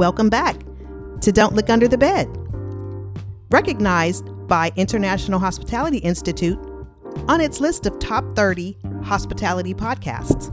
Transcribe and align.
Welcome 0.00 0.30
back 0.30 0.56
to 1.20 1.30
Don't 1.30 1.54
Look 1.54 1.68
Under 1.68 1.86
the 1.86 1.98
Bed. 1.98 2.26
Recognized 3.50 4.24
by 4.48 4.72
International 4.76 5.38
Hospitality 5.38 5.98
Institute 5.98 6.58
on 7.28 7.42
its 7.42 7.60
list 7.60 7.84
of 7.84 7.98
top 7.98 8.34
30 8.34 8.78
hospitality 9.02 9.74
podcasts. 9.74 10.48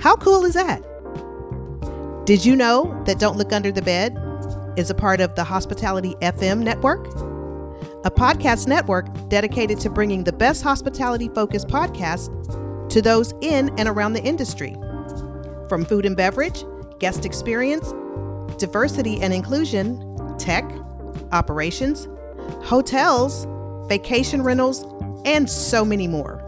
How 0.00 0.16
cool 0.16 0.44
is 0.44 0.54
that? 0.54 0.82
Did 2.26 2.44
you 2.44 2.56
know 2.56 3.00
that 3.06 3.20
Don't 3.20 3.36
Look 3.36 3.52
Under 3.52 3.70
the 3.70 3.82
Bed 3.82 4.18
is 4.76 4.90
a 4.90 4.96
part 4.96 5.20
of 5.20 5.36
the 5.36 5.44
Hospitality 5.44 6.16
FM 6.20 6.64
network? 6.64 7.06
A 8.04 8.10
podcast 8.10 8.66
network 8.66 9.06
dedicated 9.28 9.78
to 9.78 9.90
bringing 9.90 10.24
the 10.24 10.32
best 10.32 10.64
hospitality 10.64 11.28
focused 11.28 11.68
podcasts 11.68 12.88
to 12.90 13.00
those 13.00 13.32
in 13.42 13.70
and 13.78 13.88
around 13.88 14.14
the 14.14 14.24
industry. 14.24 14.74
From 15.68 15.84
food 15.84 16.04
and 16.04 16.16
beverage, 16.16 16.64
guest 16.98 17.24
experience, 17.24 17.94
diversity 18.58 19.22
and 19.22 19.32
inclusion, 19.32 20.36
tech, 20.38 20.64
operations, 21.32 22.08
hotels, 22.62 23.46
vacation 23.88 24.42
rentals, 24.42 24.84
and 25.24 25.48
so 25.48 25.84
many 25.84 26.08
more. 26.08 26.42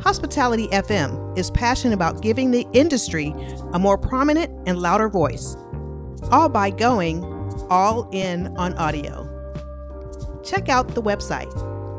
Hospitality 0.00 0.68
FM 0.68 1.36
is 1.38 1.50
passionate 1.50 1.94
about 1.94 2.22
giving 2.22 2.50
the 2.50 2.66
industry 2.72 3.34
a 3.72 3.78
more 3.78 3.98
prominent 3.98 4.52
and 4.68 4.78
louder 4.78 5.08
voice, 5.08 5.56
all 6.30 6.48
by 6.48 6.70
going 6.70 7.24
all 7.70 8.08
in 8.12 8.56
on 8.56 8.74
audio. 8.74 9.32
Check 10.44 10.68
out 10.68 10.94
the 10.94 11.02
website 11.02 11.50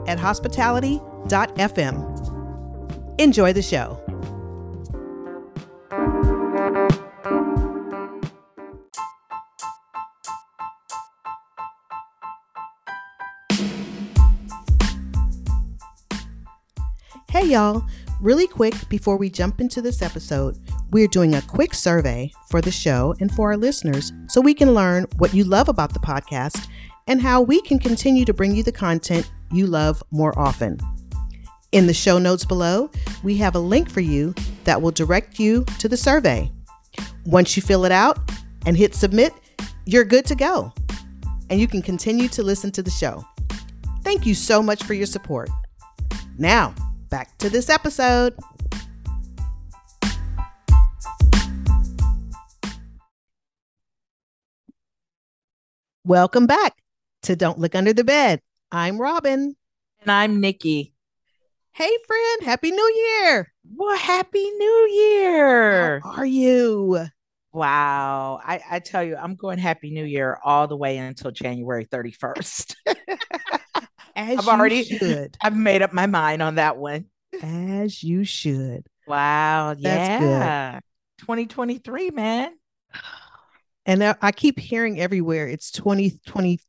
at 0.07 0.19
hospitality.fm. 0.19 3.19
Enjoy 3.19 3.51
the 3.51 3.61
show. 3.61 4.01
Y'all. 17.47 17.83
Really 18.21 18.47
quick 18.47 18.73
before 18.89 19.17
we 19.17 19.29
jump 19.29 19.61
into 19.61 19.81
this 19.81 20.01
episode, 20.01 20.57
we're 20.91 21.07
doing 21.07 21.35
a 21.35 21.41
quick 21.41 21.73
survey 21.73 22.31
for 22.49 22.61
the 22.61 22.71
show 22.71 23.15
and 23.19 23.31
for 23.31 23.51
our 23.51 23.57
listeners 23.57 24.11
so 24.27 24.41
we 24.41 24.53
can 24.53 24.73
learn 24.73 25.05
what 25.17 25.33
you 25.33 25.43
love 25.43 25.69
about 25.69 25.93
the 25.93 25.99
podcast 25.99 26.67
and 27.07 27.21
how 27.21 27.41
we 27.41 27.61
can 27.61 27.79
continue 27.79 28.25
to 28.25 28.33
bring 28.33 28.55
you 28.55 28.63
the 28.63 28.71
content 28.71 29.31
you 29.51 29.67
love 29.67 30.03
more 30.11 30.37
often. 30.37 30.77
In 31.71 31.87
the 31.87 31.93
show 31.93 32.17
notes 32.17 32.43
below, 32.43 32.89
we 33.23 33.37
have 33.37 33.55
a 33.55 33.59
link 33.59 33.89
for 33.89 34.01
you 34.01 34.33
that 34.65 34.81
will 34.81 34.91
direct 34.91 35.39
you 35.39 35.63
to 35.79 35.87
the 35.87 35.97
survey. 35.97 36.51
Once 37.25 37.55
you 37.55 37.61
fill 37.61 37.85
it 37.85 37.91
out 37.91 38.19
and 38.65 38.75
hit 38.75 38.95
submit, 38.95 39.33
you're 39.85 40.05
good 40.05 40.25
to 40.25 40.35
go. 40.35 40.73
And 41.49 41.61
you 41.61 41.67
can 41.67 41.81
continue 41.81 42.27
to 42.29 42.43
listen 42.43 42.71
to 42.71 42.83
the 42.83 42.91
show. 42.91 43.23
Thank 44.03 44.25
you 44.25 44.33
so 44.33 44.61
much 44.61 44.83
for 44.83 44.93
your 44.93 45.05
support. 45.05 45.49
Now, 46.37 46.73
back 47.09 47.37
to 47.39 47.49
this 47.49 47.69
episode. 47.69 48.35
Welcome 56.03 56.47
back 56.47 56.73
to 57.23 57.35
Don't 57.35 57.59
Look 57.59 57.75
Under 57.75 57.93
the 57.93 58.03
Bed. 58.03 58.41
I'm 58.71 58.99
Robin. 58.99 59.55
And 60.01 60.11
I'm 60.11 60.39
Nikki. 60.39 60.93
Hey, 61.71 61.91
friend. 62.07 62.43
Happy 62.43 62.71
New 62.71 62.93
Year. 62.95 63.51
Well, 63.75 63.97
Happy 63.97 64.49
New 64.51 64.89
Year. 64.91 65.99
How 65.99 66.11
are 66.11 66.25
you? 66.25 67.07
Wow. 67.51 68.39
I, 68.43 68.61
I 68.71 68.79
tell 68.79 69.03
you, 69.03 69.15
I'm 69.17 69.35
going 69.35 69.59
Happy 69.59 69.91
New 69.91 70.05
Year 70.05 70.39
all 70.43 70.67
the 70.67 70.77
way 70.77 70.97
until 70.97 71.31
January 71.31 71.85
31st. 71.85 72.75
As 74.17 74.39
I've 74.39 74.47
already 74.47 74.83
should. 74.83 75.37
I've 75.41 75.55
made 75.55 75.81
up 75.81 75.93
my 75.93 76.07
mind 76.07 76.41
on 76.41 76.55
that 76.55 76.75
one. 76.77 77.05
As 77.41 78.03
you 78.03 78.23
should. 78.25 78.85
Wow. 79.05 79.75
That's 79.79 80.21
good. 80.23 80.29
yeah. 80.29 80.79
2023, 81.19 82.09
man. 82.11 82.51
And 83.85 84.03
I 84.03 84.15
I 84.21 84.31
keep 84.31 84.59
hearing 84.59 84.99
everywhere 84.99 85.47
it's 85.47 85.71
2020. 85.71 86.59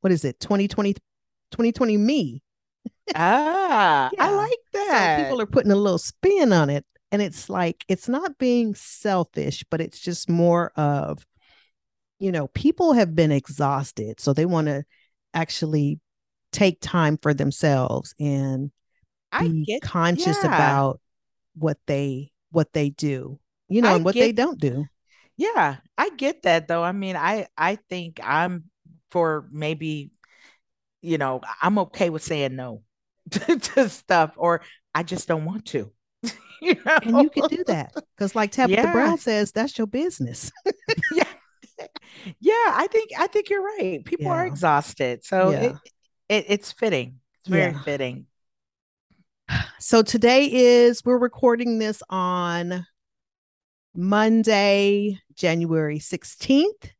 What 0.00 0.12
is 0.12 0.24
it? 0.24 0.40
2020, 0.40 0.94
2020 1.52 1.96
me. 1.96 2.42
Ah, 3.14 4.08
Yeah. 4.12 4.24
I 4.24 4.30
like 4.34 4.58
So 4.74 4.80
that. 4.88 5.22
people 5.22 5.40
are 5.40 5.46
putting 5.46 5.70
a 5.70 5.76
little 5.76 5.98
spin 5.98 6.52
on 6.54 6.70
it. 6.70 6.84
And 7.12 7.20
it's 7.22 7.48
like, 7.50 7.84
it's 7.86 8.08
not 8.08 8.38
being 8.38 8.74
selfish, 8.74 9.62
but 9.70 9.80
it's 9.82 10.00
just 10.00 10.28
more 10.28 10.72
of, 10.74 11.24
you 12.18 12.32
know, 12.32 12.48
people 12.48 12.94
have 12.94 13.14
been 13.14 13.30
exhausted. 13.30 14.20
So 14.20 14.32
they 14.32 14.46
want 14.46 14.66
to 14.68 14.84
actually 15.34 16.00
take 16.54 16.80
time 16.80 17.18
for 17.20 17.34
themselves 17.34 18.14
and 18.18 18.70
I 19.32 19.48
be 19.48 19.64
get 19.64 19.82
conscious 19.82 20.38
yeah. 20.42 20.54
about 20.54 21.00
what 21.56 21.78
they 21.86 22.30
what 22.50 22.72
they 22.72 22.90
do, 22.90 23.38
you 23.68 23.82
know, 23.82 23.90
I 23.90 23.96
and 23.96 24.04
what 24.04 24.14
they 24.14 24.32
don't 24.32 24.60
do. 24.60 24.86
Yeah, 25.36 25.76
I 25.98 26.10
get 26.10 26.42
that 26.42 26.68
though. 26.68 26.84
I 26.84 26.92
mean, 26.92 27.16
I 27.16 27.48
I 27.58 27.76
think 27.90 28.20
I'm 28.22 28.64
for 29.10 29.46
maybe, 29.50 30.12
you 31.02 31.18
know, 31.18 31.40
I'm 31.60 31.78
okay 31.80 32.10
with 32.10 32.22
saying 32.22 32.54
no 32.54 32.82
to, 33.30 33.58
to 33.58 33.88
stuff, 33.88 34.32
or 34.36 34.62
I 34.94 35.02
just 35.02 35.26
don't 35.26 35.44
want 35.44 35.66
to. 35.66 35.90
you 36.62 36.76
know, 36.86 36.98
And 37.02 37.22
you 37.22 37.30
can 37.30 37.48
do 37.48 37.64
that. 37.66 37.92
Because 38.16 38.36
like 38.36 38.52
Tabitha 38.52 38.82
Yeah. 38.82 38.92
Brown 38.92 39.18
says, 39.18 39.50
that's 39.50 39.76
your 39.76 39.88
business. 39.88 40.52
yeah, 41.12 41.24
yeah. 42.38 42.52
I 42.52 42.86
think 42.90 43.10
I 43.18 43.26
think 43.26 43.50
you're 43.50 43.64
right. 43.64 44.04
People 44.04 44.30
are 44.30 44.46
exhausted, 44.46 45.24
so 45.24 45.50
Yeah. 45.50 45.62
it, 45.62 45.76
it 46.28 46.46
it's 46.48 46.72
fitting. 46.72 47.20
It's 47.40 47.48
very 47.48 47.72
Yeah. 47.72 47.82
fitting. 47.84 48.26
So 49.78 50.02
today 50.02 50.50
is 50.50 51.04
we're 51.04 51.18
recording 51.18 51.78
this 51.78 52.02
on 52.08 52.86
Monday, 53.94 55.20
January 55.34 55.98
16th. 55.98 56.90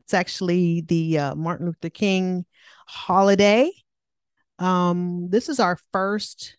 It's 0.00 0.14
actually 0.14 0.82
the 0.82 1.18
uh, 1.18 1.34
Martin 1.34 1.66
Luther 1.66 1.90
King 1.90 2.44
holiday. 2.86 3.70
Um, 4.58 5.28
this 5.30 5.48
is 5.48 5.58
our 5.58 5.78
first 5.92 6.56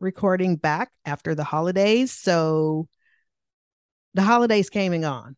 recording 0.00 0.56
back 0.56 0.90
after 1.04 1.34
the 1.34 1.44
holidays. 1.44 2.12
So 2.12 2.88
the 4.14 4.22
holidays 4.22 4.68
came 4.68 4.92
and 4.92 5.02
gone. 5.02 5.36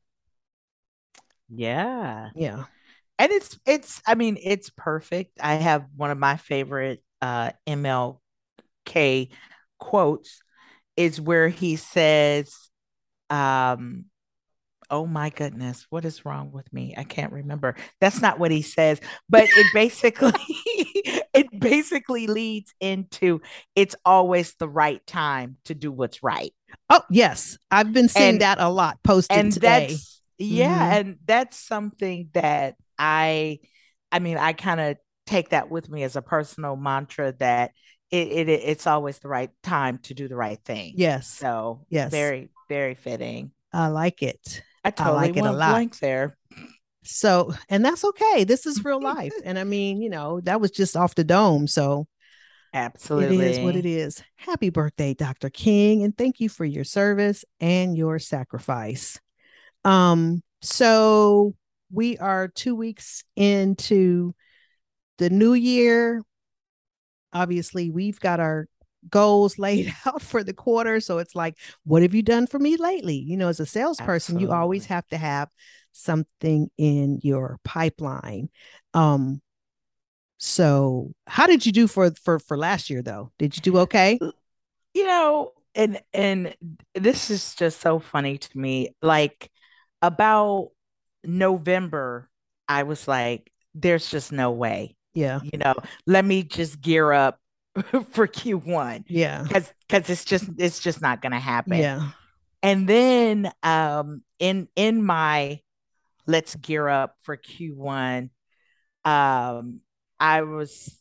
Yeah. 1.48 2.30
Yeah. 2.34 2.64
And 3.18 3.32
it's 3.32 3.58
it's 3.66 4.02
i 4.06 4.14
mean 4.14 4.36
it's 4.42 4.70
perfect 4.70 5.38
i 5.40 5.54
have 5.54 5.84
one 5.96 6.10
of 6.10 6.18
my 6.18 6.36
favorite 6.36 7.02
uh 7.22 7.50
mlk 7.66 9.28
quotes 9.78 10.42
is 10.96 11.20
where 11.20 11.48
he 11.48 11.76
says 11.76 12.54
um 13.30 14.04
oh 14.90 15.06
my 15.06 15.30
goodness 15.30 15.86
what 15.90 16.04
is 16.04 16.24
wrong 16.26 16.52
with 16.52 16.70
me 16.72 16.94
i 16.96 17.04
can't 17.04 17.32
remember 17.32 17.74
that's 18.00 18.20
not 18.20 18.38
what 18.38 18.50
he 18.50 18.62
says 18.62 19.00
but 19.28 19.44
it 19.56 19.66
basically 19.72 20.32
it 21.34 21.46
basically 21.58 22.26
leads 22.26 22.74
into 22.80 23.40
it's 23.74 23.96
always 24.04 24.54
the 24.58 24.68
right 24.68 25.04
time 25.06 25.56
to 25.64 25.74
do 25.74 25.90
what's 25.90 26.22
right 26.22 26.52
Oh, 26.90 27.02
yes. 27.08 27.56
I've 27.70 27.92
been 27.92 28.08
seeing 28.08 28.30
And- 28.32 28.40
that 28.40 28.58
a 28.60 28.68
lot 28.68 28.98
posted 29.04 29.38
and 29.38 29.52
today. 29.52 29.86
that's 29.86 30.20
yeah 30.38 30.90
Mhm. 30.90 30.98
and 31.00 31.16
that's 31.24 31.56
something 31.56 32.28
that 32.34 32.74
i 32.98 33.58
i 34.12 34.18
mean 34.18 34.36
i 34.38 34.52
kind 34.52 34.80
of 34.80 34.96
take 35.26 35.50
that 35.50 35.70
with 35.70 35.88
me 35.88 36.02
as 36.02 36.16
a 36.16 36.22
personal 36.22 36.76
mantra 36.76 37.32
that 37.38 37.72
it, 38.10 38.28
it 38.28 38.48
it- 38.48 38.62
it's 38.64 38.86
always 38.86 39.18
the 39.18 39.28
right 39.28 39.50
time 39.62 39.98
to 39.98 40.14
do 40.14 40.28
the 40.28 40.36
right 40.36 40.62
thing 40.64 40.94
yes. 40.96 41.26
so 41.28 41.84
Yes. 41.88 42.10
very 42.10 42.50
very 42.68 42.94
fitting 42.94 43.50
I 43.72 43.88
like 43.88 44.22
it. 44.22 44.62
i 44.84 44.90
totally 44.90 45.16
like 45.28 45.36
it 45.36 45.44
a 45.44 45.52
lot. 45.52 45.70
blank 45.70 45.98
there 45.98 46.36
So, 47.02 47.52
and 47.68 47.84
that's 47.84 48.02
okay. 48.04 48.44
This 48.44 48.64
is 48.66 48.82
real 48.84 49.00
life. 49.14 49.34
And 49.44 49.58
I 49.58 49.64
mean, 49.64 50.00
you 50.00 50.08
know, 50.08 50.40
that 50.42 50.60
was 50.60 50.70
just 50.70 50.96
off 50.96 51.14
the 51.14 51.24
dome. 51.24 51.66
So 51.66 52.06
absolutely 52.72 53.44
it 53.44 53.50
is 53.50 53.58
what 53.60 53.76
it 53.76 53.84
is. 53.84 54.22
Happy 54.36 54.70
birthday, 54.70 55.12
Dr. 55.12 55.50
King. 55.50 56.02
And 56.02 56.16
thank 56.16 56.40
you 56.40 56.48
for 56.48 56.64
your 56.64 56.84
service 56.84 57.44
and 57.60 57.94
your 57.96 58.18
sacrifice. 58.18 59.20
Um, 59.84 60.42
so 60.62 61.54
we 61.94 62.18
are 62.18 62.48
two 62.48 62.74
weeks 62.74 63.24
into 63.36 64.34
the 65.18 65.30
new 65.30 65.54
year. 65.54 66.22
Obviously, 67.32 67.90
we've 67.90 68.20
got 68.20 68.40
our 68.40 68.68
goals 69.08 69.58
laid 69.58 69.94
out 70.06 70.22
for 70.22 70.42
the 70.42 70.54
quarter. 70.54 71.00
So 71.00 71.18
it's 71.18 71.34
like, 71.34 71.56
what 71.84 72.02
have 72.02 72.14
you 72.14 72.22
done 72.22 72.46
for 72.46 72.58
me 72.58 72.76
lately? 72.76 73.16
You 73.16 73.36
know, 73.36 73.48
as 73.48 73.60
a 73.60 73.66
salesperson, 73.66 74.38
you 74.38 74.52
always 74.52 74.86
have 74.86 75.06
to 75.08 75.16
have 75.16 75.48
something 75.92 76.68
in 76.76 77.20
your 77.22 77.58
pipeline. 77.64 78.48
Um, 78.92 79.40
so 80.36 81.12
how 81.26 81.46
did 81.46 81.64
you 81.64 81.72
do 81.72 81.86
for 81.86 82.10
for 82.22 82.38
for 82.38 82.58
last 82.58 82.90
year 82.90 83.02
though? 83.02 83.30
Did 83.38 83.56
you 83.56 83.62
do 83.62 83.78
okay? 83.78 84.18
you 84.94 85.04
know 85.04 85.52
and 85.74 86.00
and 86.14 86.56
this 86.94 87.30
is 87.30 87.54
just 87.56 87.80
so 87.80 87.98
funny 87.98 88.38
to 88.38 88.58
me 88.58 88.94
like 89.02 89.50
about 90.00 90.70
November, 91.24 92.28
I 92.68 92.84
was 92.84 93.06
like, 93.08 93.50
there's 93.74 94.10
just 94.10 94.32
no 94.32 94.50
way. 94.50 94.96
Yeah. 95.14 95.40
You 95.42 95.58
know, 95.58 95.74
let 96.06 96.24
me 96.24 96.42
just 96.42 96.80
gear 96.80 97.12
up 97.12 97.38
for 98.10 98.26
Q1. 98.26 99.04
Yeah. 99.08 99.42
Because 99.42 99.72
because 99.88 100.10
it's 100.10 100.24
just 100.24 100.48
it's 100.58 100.80
just 100.80 101.00
not 101.00 101.22
gonna 101.22 101.40
happen. 101.40 101.78
Yeah. 101.78 102.10
And 102.62 102.88
then 102.88 103.52
um 103.62 104.22
in 104.38 104.68
in 104.76 105.04
my 105.04 105.60
let's 106.26 106.54
gear 106.56 106.88
up 106.88 107.16
for 107.22 107.36
Q1, 107.36 108.30
um, 109.04 109.80
I 110.18 110.42
was 110.42 110.98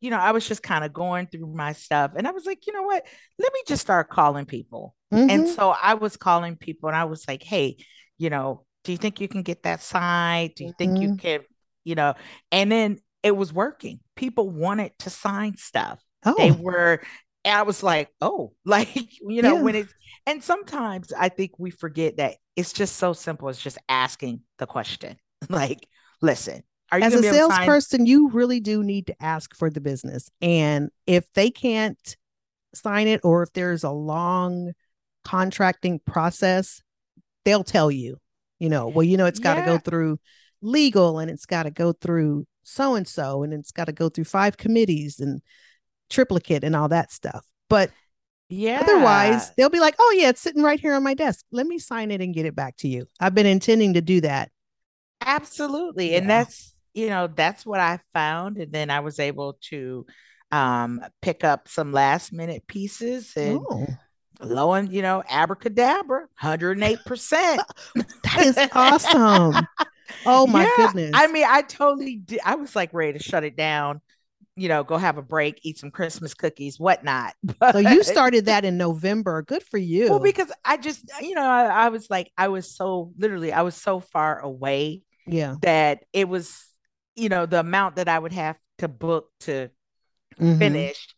you 0.00 0.10
know, 0.10 0.18
I 0.18 0.30
was 0.30 0.46
just 0.46 0.62
kind 0.62 0.84
of 0.84 0.92
going 0.92 1.26
through 1.26 1.52
my 1.52 1.72
stuff 1.72 2.12
and 2.16 2.28
I 2.28 2.30
was 2.30 2.46
like, 2.46 2.66
you 2.66 2.72
know 2.72 2.82
what? 2.82 3.04
Let 3.38 3.52
me 3.52 3.60
just 3.66 3.82
start 3.82 4.08
calling 4.08 4.46
people. 4.46 4.94
Mm-hmm. 5.12 5.30
And 5.30 5.48
so 5.48 5.74
I 5.80 5.94
was 5.94 6.16
calling 6.16 6.56
people 6.56 6.88
and 6.88 6.96
I 6.96 7.04
was 7.04 7.26
like, 7.26 7.42
hey, 7.42 7.76
you 8.16 8.30
know, 8.30 8.64
do 8.84 8.92
you 8.92 8.98
think 8.98 9.20
you 9.20 9.28
can 9.28 9.42
get 9.42 9.64
that 9.64 9.82
signed? 9.82 10.54
Do 10.54 10.64
you 10.64 10.70
mm-hmm. 10.70 10.76
think 10.76 11.00
you 11.00 11.08
mm-hmm. 11.08 11.16
can, 11.16 11.40
you 11.82 11.94
know? 11.94 12.14
And 12.52 12.70
then 12.70 12.98
it 13.22 13.36
was 13.36 13.52
working. 13.52 14.00
People 14.14 14.50
wanted 14.50 14.92
to 15.00 15.10
sign 15.10 15.56
stuff. 15.56 16.00
Oh. 16.24 16.34
They 16.36 16.52
were, 16.52 17.00
and 17.44 17.58
I 17.58 17.62
was 17.62 17.82
like, 17.82 18.10
oh, 18.20 18.52
like, 18.64 18.94
you 18.94 19.42
know, 19.42 19.56
yeah. 19.56 19.62
when 19.62 19.74
it's, 19.74 19.92
and 20.26 20.42
sometimes 20.44 21.12
I 21.12 21.28
think 21.30 21.58
we 21.58 21.70
forget 21.70 22.18
that 22.18 22.36
it's 22.56 22.72
just 22.72 22.96
so 22.96 23.12
simple 23.12 23.48
as 23.48 23.58
just 23.58 23.78
asking 23.88 24.42
the 24.58 24.66
question. 24.66 25.16
like, 25.48 25.86
listen, 26.22 26.62
are 26.92 26.98
you 26.98 27.04
as 27.06 27.14
a 27.14 27.22
salesperson, 27.22 28.06
you 28.06 28.30
really 28.30 28.60
do 28.60 28.82
need 28.82 29.08
to 29.08 29.22
ask 29.22 29.56
for 29.56 29.70
the 29.70 29.80
business. 29.80 30.30
And 30.40 30.90
if 31.06 31.24
they 31.34 31.50
can't 31.50 32.16
sign 32.74 33.08
it, 33.08 33.20
or 33.24 33.42
if 33.42 33.52
there's 33.52 33.84
a 33.84 33.90
long 33.90 34.72
contracting 35.24 36.00
process, 36.06 36.82
they'll 37.44 37.64
tell 37.64 37.90
you, 37.90 38.18
you 38.64 38.70
know, 38.70 38.88
well, 38.88 39.04
you 39.04 39.18
know, 39.18 39.26
it's 39.26 39.38
got 39.38 39.54
to 39.54 39.60
yeah. 39.60 39.66
go 39.66 39.78
through 39.78 40.18
legal 40.62 41.18
and 41.18 41.30
it's 41.30 41.44
got 41.44 41.64
to 41.64 41.70
go 41.70 41.92
through 41.92 42.46
so 42.62 42.94
and 42.94 43.06
so 43.06 43.42
and 43.42 43.52
it's 43.52 43.72
got 43.72 43.84
to 43.84 43.92
go 43.92 44.08
through 44.08 44.24
five 44.24 44.56
committees 44.56 45.20
and 45.20 45.42
triplicate 46.08 46.64
and 46.64 46.74
all 46.74 46.88
that 46.88 47.12
stuff. 47.12 47.44
But 47.68 47.90
yeah. 48.48 48.80
Otherwise, 48.80 49.52
they'll 49.56 49.68
be 49.68 49.80
like, 49.80 49.96
"Oh 49.98 50.14
yeah, 50.16 50.30
it's 50.30 50.40
sitting 50.40 50.62
right 50.62 50.80
here 50.80 50.94
on 50.94 51.02
my 51.02 51.12
desk. 51.12 51.44
Let 51.52 51.66
me 51.66 51.78
sign 51.78 52.10
it 52.10 52.22
and 52.22 52.32
get 52.32 52.46
it 52.46 52.56
back 52.56 52.76
to 52.78 52.88
you." 52.88 53.06
I've 53.20 53.34
been 53.34 53.46
intending 53.46 53.94
to 53.94 54.00
do 54.00 54.22
that. 54.22 54.50
Absolutely. 55.20 56.12
Yeah. 56.12 56.18
And 56.18 56.30
that's, 56.30 56.74
you 56.94 57.08
know, 57.08 57.26
that's 57.26 57.66
what 57.66 57.80
I 57.80 58.00
found 58.14 58.56
and 58.56 58.72
then 58.72 58.90
I 58.90 59.00
was 59.00 59.18
able 59.18 59.58
to 59.68 60.06
um 60.52 61.04
pick 61.20 61.44
up 61.44 61.68
some 61.68 61.92
last 61.92 62.32
minute 62.32 62.66
pieces 62.66 63.32
and 63.36 63.60
oh. 63.70 63.86
Lo 64.40 64.72
and 64.72 64.92
you 64.92 65.02
know, 65.02 65.22
abracadabra, 65.28 66.26
108%. 66.42 66.98
that 67.94 68.40
is 68.40 68.58
awesome. 68.72 69.66
Oh 70.26 70.46
my 70.46 70.64
yeah. 70.64 70.70
goodness. 70.76 71.12
I 71.14 71.26
mean, 71.28 71.46
I 71.48 71.62
totally 71.62 72.16
did. 72.16 72.40
I 72.44 72.56
was 72.56 72.76
like 72.76 72.92
ready 72.92 73.18
to 73.18 73.22
shut 73.22 73.44
it 73.44 73.56
down 73.56 74.00
you 74.56 74.68
know, 74.68 74.84
go 74.84 74.96
have 74.96 75.18
a 75.18 75.22
break, 75.22 75.60
eat 75.62 75.78
some 75.78 75.90
Christmas 75.90 76.34
cookies, 76.34 76.78
whatnot. 76.78 77.34
But, 77.58 77.72
so 77.72 77.78
you 77.78 78.02
started 78.02 78.46
that 78.46 78.64
in 78.64 78.76
November. 78.76 79.42
Good 79.42 79.62
for 79.62 79.78
you. 79.78 80.10
Well, 80.10 80.20
because 80.20 80.50
I 80.64 80.76
just, 80.76 81.04
you 81.20 81.34
know, 81.34 81.44
I, 81.44 81.64
I, 81.66 81.88
was 81.88 82.08
like, 82.08 82.30
I 82.38 82.48
was 82.48 82.70
so 82.70 83.12
literally, 83.18 83.52
I 83.52 83.62
was 83.62 83.74
so 83.74 84.00
far 84.00 84.38
away. 84.38 85.02
Yeah. 85.26 85.56
That 85.62 86.04
it 86.12 86.28
was, 86.28 86.66
you 87.16 87.28
know, 87.28 87.46
the 87.46 87.60
amount 87.60 87.96
that 87.96 88.08
I 88.08 88.18
would 88.18 88.32
have 88.32 88.56
to 88.78 88.88
book 88.88 89.30
to 89.40 89.70
mm-hmm. 90.38 90.58
finish. 90.58 91.14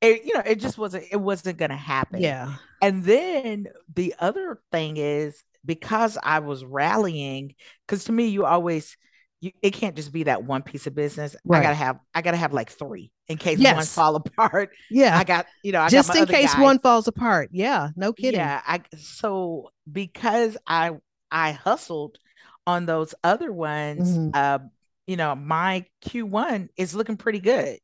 It, 0.00 0.24
you 0.24 0.34
know, 0.34 0.42
it 0.44 0.60
just 0.60 0.78
wasn't, 0.78 1.04
it 1.10 1.20
wasn't 1.20 1.58
going 1.58 1.70
to 1.70 1.76
happen. 1.76 2.20
Yeah. 2.20 2.54
And 2.80 3.04
then 3.04 3.66
the 3.94 4.14
other 4.18 4.60
thing 4.72 4.96
is 4.96 5.42
because 5.64 6.16
I 6.22 6.38
was 6.38 6.64
rallying, 6.64 7.54
because 7.86 8.04
to 8.04 8.12
me, 8.12 8.28
you 8.28 8.46
always, 8.46 8.96
you, 9.40 9.52
it 9.62 9.72
can't 9.72 9.96
just 9.96 10.12
be 10.12 10.24
that 10.24 10.44
one 10.44 10.62
piece 10.62 10.86
of 10.86 10.94
business. 10.94 11.34
Right. 11.44 11.60
I 11.60 11.62
gotta 11.62 11.74
have 11.74 11.98
I 12.14 12.22
gotta 12.22 12.36
have 12.36 12.52
like 12.52 12.70
three 12.70 13.10
in 13.26 13.38
case 13.38 13.58
yes. 13.58 13.74
one 13.74 13.86
fall 13.86 14.16
apart. 14.16 14.70
Yeah, 14.90 15.16
I 15.18 15.24
got 15.24 15.46
you 15.62 15.72
know 15.72 15.80
I 15.80 15.88
just 15.88 16.14
in 16.14 16.26
case 16.26 16.54
guy. 16.54 16.62
one 16.62 16.78
falls 16.78 17.08
apart. 17.08 17.48
Yeah, 17.52 17.88
no 17.96 18.12
kidding. 18.12 18.38
Yeah, 18.38 18.60
I 18.66 18.82
so 18.98 19.70
because 19.90 20.58
I 20.66 20.92
I 21.30 21.52
hustled 21.52 22.18
on 22.66 22.86
those 22.86 23.14
other 23.24 23.52
ones. 23.52 24.10
Mm-hmm. 24.10 24.30
Uh, 24.34 24.58
you 25.06 25.16
know, 25.16 25.34
my 25.34 25.86
Q 26.02 26.26
one 26.26 26.68
is 26.76 26.94
looking 26.94 27.16
pretty 27.16 27.40
good. 27.40 27.78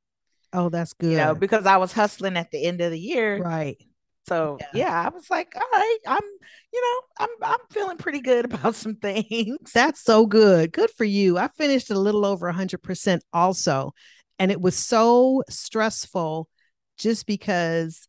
Oh, 0.57 0.71
that's 0.71 0.95
good. 0.95 1.13
You 1.13 1.19
know, 1.19 1.35
because 1.35 1.67
I 1.67 1.77
was 1.77 1.93
hustling 1.93 2.37
at 2.37 2.51
the 2.51 2.65
end 2.65 2.81
of 2.81 2.91
the 2.91 2.99
year. 2.99 3.39
Right. 3.43 3.77
So 4.27 4.57
yeah. 4.61 4.67
yeah. 4.75 5.03
I 5.07 5.15
was 5.15 5.31
like, 5.31 5.53
all 5.55 5.63
right, 5.73 5.99
I'm, 6.07 6.23
you 6.73 6.83
know, 6.83 7.27
I'm 7.27 7.53
I'm 7.53 7.61
feeling 7.71 7.99
pretty 7.99 8.21
good 8.21 8.45
about 8.53 8.75
some 8.75 8.97
things. 8.97 9.73
That's 9.73 10.03
so 10.03 10.27
good. 10.27 10.73
Good 10.73 10.91
for 10.91 11.05
you. 11.05 11.39
I 11.39 11.49
finished 11.49 11.91
a 11.91 11.99
little 11.99 12.25
over 12.25 12.51
hundred 12.51 12.83
percent 12.83 13.23
also. 13.33 13.93
And 14.39 14.51
it 14.51 14.61
was 14.61 14.77
so 14.77 15.43
stressful 15.49 16.49
just 16.99 17.27
because, 17.27 18.07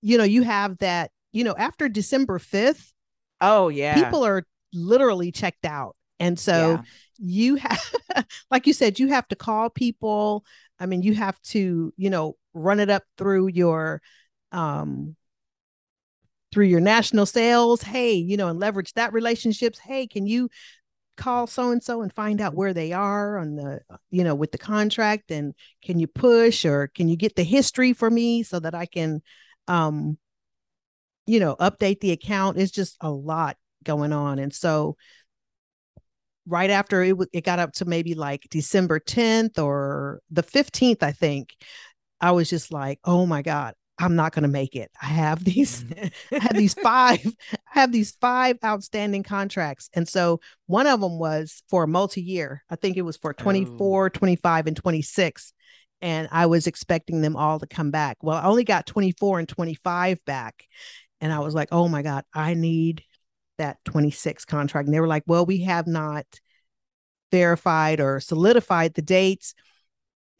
you 0.00 0.18
know, 0.18 0.24
you 0.24 0.42
have 0.42 0.78
that, 0.78 1.10
you 1.32 1.44
know, 1.44 1.54
after 1.56 1.88
December 1.88 2.38
5th. 2.38 2.92
Oh, 3.40 3.68
yeah. 3.68 3.94
People 3.94 4.24
are 4.24 4.44
literally 4.72 5.32
checked 5.32 5.64
out. 5.64 5.96
And 6.20 6.38
so 6.38 6.52
yeah. 6.52 6.82
you 7.18 7.56
have, 7.56 7.94
like 8.50 8.66
you 8.66 8.72
said, 8.72 8.98
you 8.98 9.08
have 9.08 9.26
to 9.28 9.36
call 9.36 9.70
people. 9.70 10.44
I 10.82 10.86
mean, 10.86 11.02
you 11.02 11.14
have 11.14 11.40
to, 11.42 11.94
you 11.96 12.10
know, 12.10 12.36
run 12.54 12.80
it 12.80 12.90
up 12.90 13.04
through 13.16 13.46
your 13.48 14.02
um 14.50 15.16
through 16.52 16.66
your 16.66 16.80
national 16.80 17.24
sales. 17.24 17.82
Hey 17.82 18.12
you 18.14 18.36
know 18.36 18.48
and 18.48 18.58
leverage 18.58 18.92
that 18.94 19.12
relationships. 19.12 19.78
Hey 19.78 20.06
can 20.06 20.26
you 20.26 20.50
call 21.16 21.46
so 21.46 21.70
and 21.70 21.82
so 21.82 22.02
and 22.02 22.12
find 22.12 22.40
out 22.40 22.54
where 22.54 22.74
they 22.74 22.92
are 22.92 23.38
on 23.38 23.54
the 23.56 23.80
you 24.10 24.24
know 24.24 24.34
with 24.34 24.52
the 24.52 24.58
contract? 24.58 25.30
And 25.30 25.54
can 25.82 25.98
you 25.98 26.06
push 26.08 26.64
or 26.64 26.88
can 26.88 27.08
you 27.08 27.16
get 27.16 27.36
the 27.36 27.44
history 27.44 27.92
for 27.92 28.10
me 28.10 28.42
so 28.42 28.60
that 28.60 28.74
I 28.74 28.86
can 28.86 29.22
um 29.68 30.18
you 31.26 31.40
know 31.40 31.56
update 31.56 32.00
the 32.00 32.10
account? 32.12 32.58
It's 32.58 32.72
just 32.72 32.96
a 33.00 33.10
lot 33.10 33.56
going 33.84 34.12
on. 34.12 34.38
And 34.38 34.52
so 34.52 34.96
right 36.46 36.70
after 36.70 37.02
it 37.02 37.16
it 37.32 37.44
got 37.44 37.58
up 37.58 37.72
to 37.72 37.84
maybe 37.84 38.14
like 38.14 38.46
December 38.50 38.98
10th 38.98 39.58
or 39.58 40.20
the 40.30 40.42
15th 40.42 41.02
I 41.02 41.12
think 41.12 41.54
I 42.20 42.32
was 42.32 42.50
just 42.50 42.72
like 42.72 42.98
oh 43.04 43.26
my 43.26 43.42
god 43.42 43.74
I'm 44.02 44.16
not 44.16 44.32
going 44.32 44.42
to 44.42 44.48
make 44.48 44.74
it. 44.74 44.90
I 45.00 45.06
have 45.06 45.44
these, 45.44 45.84
mm-hmm. 45.84 46.34
I 46.34 46.38
have 46.38 46.56
these 46.56 46.74
five, 46.74 47.24
I 47.52 47.56
have 47.80 47.92
these 47.92 48.12
five 48.20 48.58
outstanding 48.64 49.22
contracts. 49.22 49.88
And 49.94 50.08
so 50.08 50.40
one 50.66 50.86
of 50.86 51.00
them 51.00 51.18
was 51.18 51.62
for 51.68 51.84
a 51.84 51.88
multi-year. 51.88 52.64
I 52.68 52.76
think 52.76 52.96
it 52.96 53.02
was 53.02 53.16
for 53.16 53.32
24, 53.32 54.06
oh. 54.06 54.08
25, 54.08 54.66
and 54.66 54.76
26. 54.76 55.52
And 56.00 56.28
I 56.32 56.46
was 56.46 56.66
expecting 56.66 57.20
them 57.20 57.36
all 57.36 57.60
to 57.60 57.66
come 57.66 57.92
back. 57.92 58.16
Well, 58.22 58.36
I 58.36 58.44
only 58.44 58.64
got 58.64 58.86
24 58.86 59.38
and 59.38 59.48
25 59.48 60.24
back. 60.24 60.64
And 61.20 61.32
I 61.32 61.38
was 61.38 61.54
like, 61.54 61.68
oh 61.70 61.86
my 61.86 62.02
God, 62.02 62.24
I 62.34 62.54
need 62.54 63.04
that 63.62 63.78
26 63.84 64.44
contract. 64.44 64.86
And 64.86 64.94
they 64.94 65.00
were 65.00 65.06
like, 65.06 65.22
well, 65.26 65.46
we 65.46 65.62
have 65.62 65.86
not 65.86 66.26
verified 67.30 68.00
or 68.00 68.18
solidified 68.18 68.94
the 68.94 69.02
dates 69.02 69.54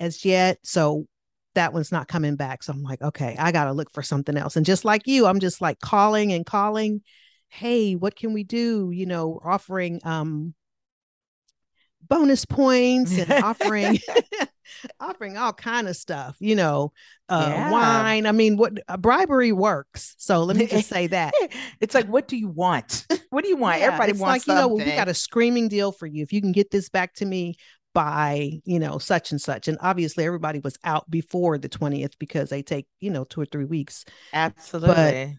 as 0.01 0.25
yet. 0.25 0.59
So 0.65 1.07
that 1.55 1.73
one's 1.73 1.93
not 1.93 2.09
coming 2.09 2.35
back. 2.35 2.65
So 2.65 2.73
I'm 2.73 2.83
like, 2.83 3.01
okay, 3.01 3.37
I 3.39 3.53
got 3.53 3.65
to 3.65 3.73
look 3.73 3.93
for 3.93 4.03
something 4.03 4.37
else. 4.37 4.57
And 4.57 4.67
just 4.67 4.85
like 4.85 5.07
you, 5.07 5.27
I'm 5.27 5.39
just 5.39 5.61
like 5.61 5.79
calling 5.79 6.33
and 6.33 6.45
calling. 6.45 7.03
Hey, 7.49 7.95
what 7.95 8.17
can 8.17 8.33
we 8.33 8.43
do? 8.43 8.91
You 8.93 9.07
know, 9.07 9.39
offering 9.45 10.01
um 10.05 10.55
bonus 12.09 12.45
points 12.45 13.17
and 13.19 13.31
offering 13.45 14.01
offering 15.01 15.37
all 15.37 15.53
kind 15.53 15.89
of 15.89 15.97
stuff, 15.97 16.37
you 16.39 16.55
know, 16.55 16.93
uh 17.29 17.47
yeah. 17.49 17.71
wine. 17.71 18.27
I 18.27 18.33
mean, 18.33 18.57
what 18.57 18.79
uh, 18.89 18.97
bribery 18.97 19.53
works. 19.53 20.15
So 20.19 20.45
let 20.45 20.57
me 20.57 20.67
just 20.67 20.89
say 20.89 21.07
that. 21.09 21.35
it's 21.81 21.95
like, 21.95 22.07
what 22.07 22.29
do 22.29 22.37
you 22.37 22.49
want? 22.49 23.07
What 23.31 23.45
do 23.45 23.49
you 23.49 23.57
want? 23.57 23.81
Yeah, 23.81 23.87
Everybody 23.87 24.13
wants 24.13 24.23
like, 24.23 24.43
something. 24.43 24.79
you 24.79 24.85
know, 24.85 24.91
we 24.91 24.95
got 24.95 25.09
a 25.09 25.15
screaming 25.15 25.69
deal 25.69 25.91
for 25.91 26.05
you. 26.05 26.23
If 26.23 26.35
you 26.35 26.43
can 26.43 26.53
get 26.53 26.71
this 26.71 26.91
back 26.91 27.15
to 27.15 27.25
me 27.25 27.57
by 27.95 28.61
you 28.65 28.79
know 28.79 28.99
such 28.99 29.31
and 29.31 29.41
such 29.41 29.69
and 29.69 29.79
obviously 29.81 30.25
everybody 30.25 30.59
was 30.61 30.79
out 30.85 31.11
before 31.11 31.59
the 31.59 31.69
20th 31.69 32.15
because 32.19 32.49
they 32.51 32.63
take 32.63 32.87
you 33.01 33.11
know 33.11 33.25
two 33.25 33.41
or 33.41 33.47
three 33.47 33.65
weeks 33.65 34.05
absolutely 34.33 35.39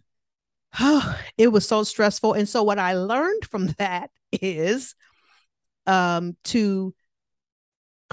but 0.72 0.80
oh, 0.80 1.20
it 1.38 1.48
was 1.48 1.68
so 1.68 1.84
stressful 1.84 2.34
and 2.34 2.48
so 2.48 2.64
what 2.64 2.80
i 2.80 2.94
learned 2.94 3.44
from 3.50 3.68
that 3.78 4.10
is 4.32 4.96
um 5.88 6.36
to 6.44 6.94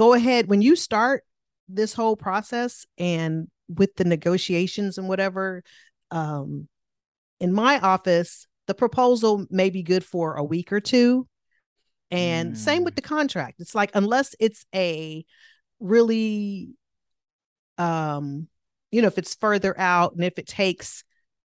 go 0.01 0.15
ahead 0.15 0.49
when 0.49 0.63
you 0.63 0.75
start 0.75 1.25
this 1.69 1.93
whole 1.93 2.17
process 2.17 2.87
and 2.99 3.49
with 3.69 3.95
the 3.97 4.05
negotiations 4.05 4.99
and 4.99 5.09
whatever 5.09 5.63
um 6.11 6.67
in 7.39 7.53
my 7.53 7.79
office 7.79 8.47
the 8.67 8.75
proposal 8.75 9.47
may 9.51 9.71
be 9.71 9.83
good 9.83 10.05
for 10.05 10.35
a 10.35 10.43
week 10.45 10.73
or 10.73 10.81
two 10.81 11.27
and 12.11 12.55
mm. 12.55 12.57
same 12.57 12.85
with 12.85 12.95
mm. 12.95 12.97
the 12.97 13.03
contract. 13.03 13.61
It's 13.61 13.75
like 13.75 13.91
unless 13.95 14.35
it's 14.41 14.65
a 14.75 15.25
really 15.79 16.71
um 17.79 18.49
you 18.91 19.01
know 19.01 19.09
if 19.09 19.19
it's 19.19 19.35
further 19.35 19.79
out 19.79 20.15
and 20.15 20.25
if 20.25 20.39
it 20.39 20.47
takes 20.47 21.05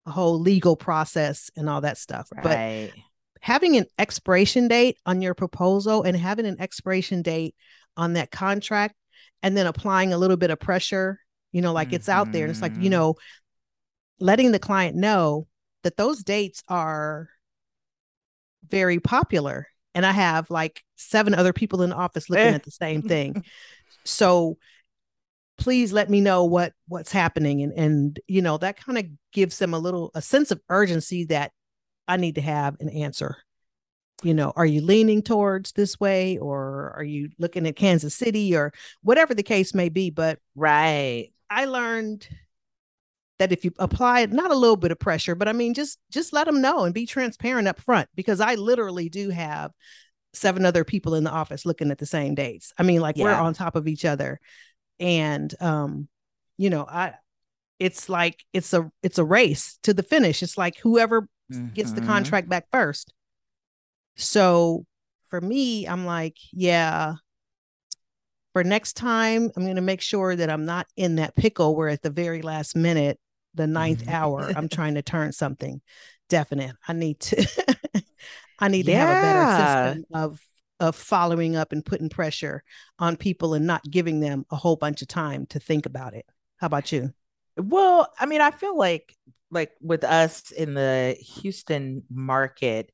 a 0.07 0.11
whole 0.11 0.41
legal 0.41 0.77
process 0.77 1.51
and 1.57 1.69
all 1.69 1.83
that 1.83 1.99
stuff. 1.99 2.29
Right. 2.35 2.91
But 2.93 3.01
having 3.41 3.77
an 3.77 3.87
expiration 3.99 4.69
date 4.69 4.99
on 5.07 5.23
your 5.23 5.35
proposal 5.35 6.03
and 6.03 6.17
having 6.17 6.47
an 6.47 6.61
expiration 6.61 7.23
date 7.23 7.55
on 8.01 8.15
that 8.15 8.31
contract 8.31 8.95
and 9.43 9.57
then 9.57 9.67
applying 9.67 10.13
a 10.13 10.19
little 10.19 10.37
bit 10.37 10.51
of 10.51 10.59
pressure, 10.59 11.21
you 11.53 11.63
know, 11.63 11.73
like 11.73 11.89
mm-hmm. 11.89 11.97
it's 11.97 12.09
out 12.09 12.33
there. 12.33 12.45
And 12.45 12.51
it's 12.51 12.63
like, 12.63 12.73
you 12.73 12.83
mm-hmm. 12.83 12.91
know, 12.91 13.15
letting 14.19 14.53
the 14.53 14.59
client 14.59 14.97
know 14.97 15.47
that 15.83 15.97
those 15.97 16.23
dates 16.23 16.63
are 16.69 17.29
very 18.69 19.01
popular. 19.01 19.67
And 19.95 20.07
I 20.07 20.13
have 20.13 20.51
like 20.51 20.83
seven 20.97 21.35
other 21.35 21.53
people 21.53 21.83
in 21.83 21.91
the 21.91 21.97
office 21.97 22.31
looking 22.31 22.55
at 22.55 22.65
the 22.65 22.71
same 22.71 23.03
thing. 23.03 23.45
So 24.07 24.57
please 25.61 25.93
let 25.93 26.09
me 26.09 26.23
know 26.23 26.45
what 26.45 26.73
what's 26.89 27.13
happening 27.13 27.63
and 27.63 27.73
and 27.75 28.19
you 28.27 28.41
know 28.41 28.57
that 28.57 28.83
kind 28.83 28.97
of 28.97 29.05
gives 29.31 29.59
them 29.59 29.75
a 29.75 29.79
little 29.79 30.11
a 30.15 30.23
sense 30.23 30.51
of 30.51 30.61
urgency 30.71 31.27
that 31.27 31.53
i 32.09 32.17
need 32.17 32.35
to 32.35 32.41
have 32.41 32.77
an 32.81 32.89
answer 32.89 33.37
you 34.23 34.35
know 34.35 34.53
are 34.57 34.67
you 34.67 34.81
leaning 34.81 35.23
towards 35.23 35.73
this 35.73 35.99
way 35.99 36.39
or 36.39 36.93
are 36.97 37.05
you 37.05 37.31
looking 37.39 37.67
at 37.67 37.77
kansas 37.77 38.15
city 38.15 38.55
or 38.55 38.73
whatever 39.03 39.35
the 39.35 39.43
case 39.43 39.75
may 39.75 39.89
be 39.89 40.11
but 40.11 40.39
right 40.55 41.31
i 41.49 41.65
learned 41.65 42.29
that 43.39 43.53
if 43.53 43.65
you 43.65 43.73
apply 43.79 44.21
it, 44.21 44.33
not 44.33 44.51
a 44.51 44.57
little 44.57 44.77
bit 44.77 44.91
of 44.91 44.99
pressure 44.99 45.35
but 45.35 45.49
i 45.49 45.53
mean 45.53 45.75
just 45.75 45.99
just 46.11 46.33
let 46.33 46.47
them 46.47 46.61
know 46.61 46.85
and 46.85 46.95
be 46.95 47.07
transparent 47.07 47.69
up 47.69 47.81
front 47.81 48.09
because 48.15 48.41
i 48.41 48.55
literally 48.55 49.09
do 49.09 49.31
have 49.31 49.73
seven 50.33 50.65
other 50.65 50.85
people 50.85 51.15
in 51.15 51.25
the 51.25 51.31
office 51.31 51.67
looking 51.67 51.91
at 51.91 51.99
the 51.99 52.07
same 52.07 52.35
dates 52.35 52.73
i 52.79 52.83
mean 52.83 53.01
like 53.01 53.17
yeah. 53.17 53.25
we're 53.25 53.33
on 53.35 53.55
top 53.55 53.75
of 53.75 53.89
each 53.89 54.05
other 54.05 54.39
and 54.99 55.55
um 55.61 56.09
you 56.57 56.71
know 56.71 56.85
i 56.85 57.15
it's 57.79 58.09
like 58.09 58.45
it's 58.53 58.75
a 58.75 58.91
it's 59.03 59.19
a 59.19 59.25
race 59.25 59.79
to 59.83 59.95
the 59.95 60.03
finish 60.03 60.43
it's 60.43 60.59
like 60.59 60.77
whoever 60.79 61.23
mm-hmm. 61.51 61.69
gets 61.69 61.93
the 61.93 62.01
mm-hmm. 62.01 62.11
contract 62.11 62.49
back 62.49 62.67
first 62.71 63.13
so 64.21 64.85
for 65.29 65.41
me 65.41 65.87
i'm 65.87 66.05
like 66.05 66.37
yeah 66.53 67.15
for 68.53 68.65
next 68.65 68.95
time 68.95 69.51
i'm 69.57 69.65
going 69.65 69.77
to 69.77 69.83
make 69.83 70.01
sure 70.01 70.35
that 70.37 70.51
i'm 70.51 70.65
not 70.65 70.87
in 70.97 71.17
that 71.17 71.35
pickle 71.37 71.75
where 71.75 71.89
at 71.89 72.03
the 72.03 72.11
very 72.11 72.43
last 72.43 72.77
minute 72.77 73.19
the 73.55 73.67
ninth 73.67 74.03
mm-hmm. 74.03 74.15
hour 74.15 74.53
i'm 74.57 74.69
trying 74.71 74.95
to 74.95 75.03
turn 75.03 75.33
something 75.33 75.81
definite 76.29 76.75
i 76.87 76.93
need 76.93 77.19
to 77.19 77.47
i 78.59 78.69
need 78.69 78.87
yeah. 78.87 78.95
to 78.95 79.07
have 79.07 79.19
a 79.19 79.23
better 79.23 79.95
system 79.95 80.05
of 80.15 80.41
of 80.81 80.97
following 80.97 81.57
up 81.57 81.73
and 81.73 81.85
putting 81.85 82.09
pressure 82.09 82.65
on 82.99 83.17
people 83.17 83.55
and 83.55 83.67
not 83.67 83.85
giving 83.89 84.21
them 84.21 84.47
a 84.51 84.57
whole 84.57 84.77
bunch 84.77 85.03
of 85.03 85.09
time 85.09 85.47
to 85.47 85.61
think 85.61 85.85
about 85.87 86.15
it. 86.15 86.25
How 86.57 86.67
about 86.67 86.91
you? 86.91 87.13
Well, 87.57 88.11
I 88.19 88.27
mean, 88.27 88.41
I 88.41 88.51
feel 88.51 88.77
like 88.77 89.15
like 89.51 89.73
with 89.81 90.05
us 90.05 90.51
in 90.53 90.75
the 90.75 91.17
Houston 91.21 92.05
market, 92.11 92.93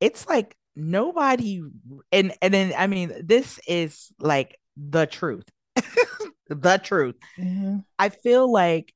it's 0.00 0.28
like 0.28 0.56
nobody 0.74 1.62
and 2.10 2.32
and 2.40 2.54
then 2.54 2.72
I 2.76 2.86
mean, 2.86 3.12
this 3.24 3.60
is 3.66 4.12
like 4.18 4.58
the 4.76 5.06
truth. 5.06 5.44
the 6.48 6.80
truth. 6.82 7.16
Mm-hmm. 7.38 7.78
I 7.98 8.08
feel 8.08 8.50
like 8.50 8.94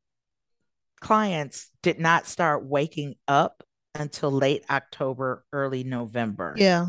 clients 1.01 1.71
did 1.83 2.01
not 2.01 2.27
start 2.27 2.65
waking 2.65 3.15
up 3.29 3.63
until 3.95 4.31
late 4.31 4.65
October, 4.71 5.45
early 5.53 5.85
November. 5.85 6.55
Yeah. 6.57 6.89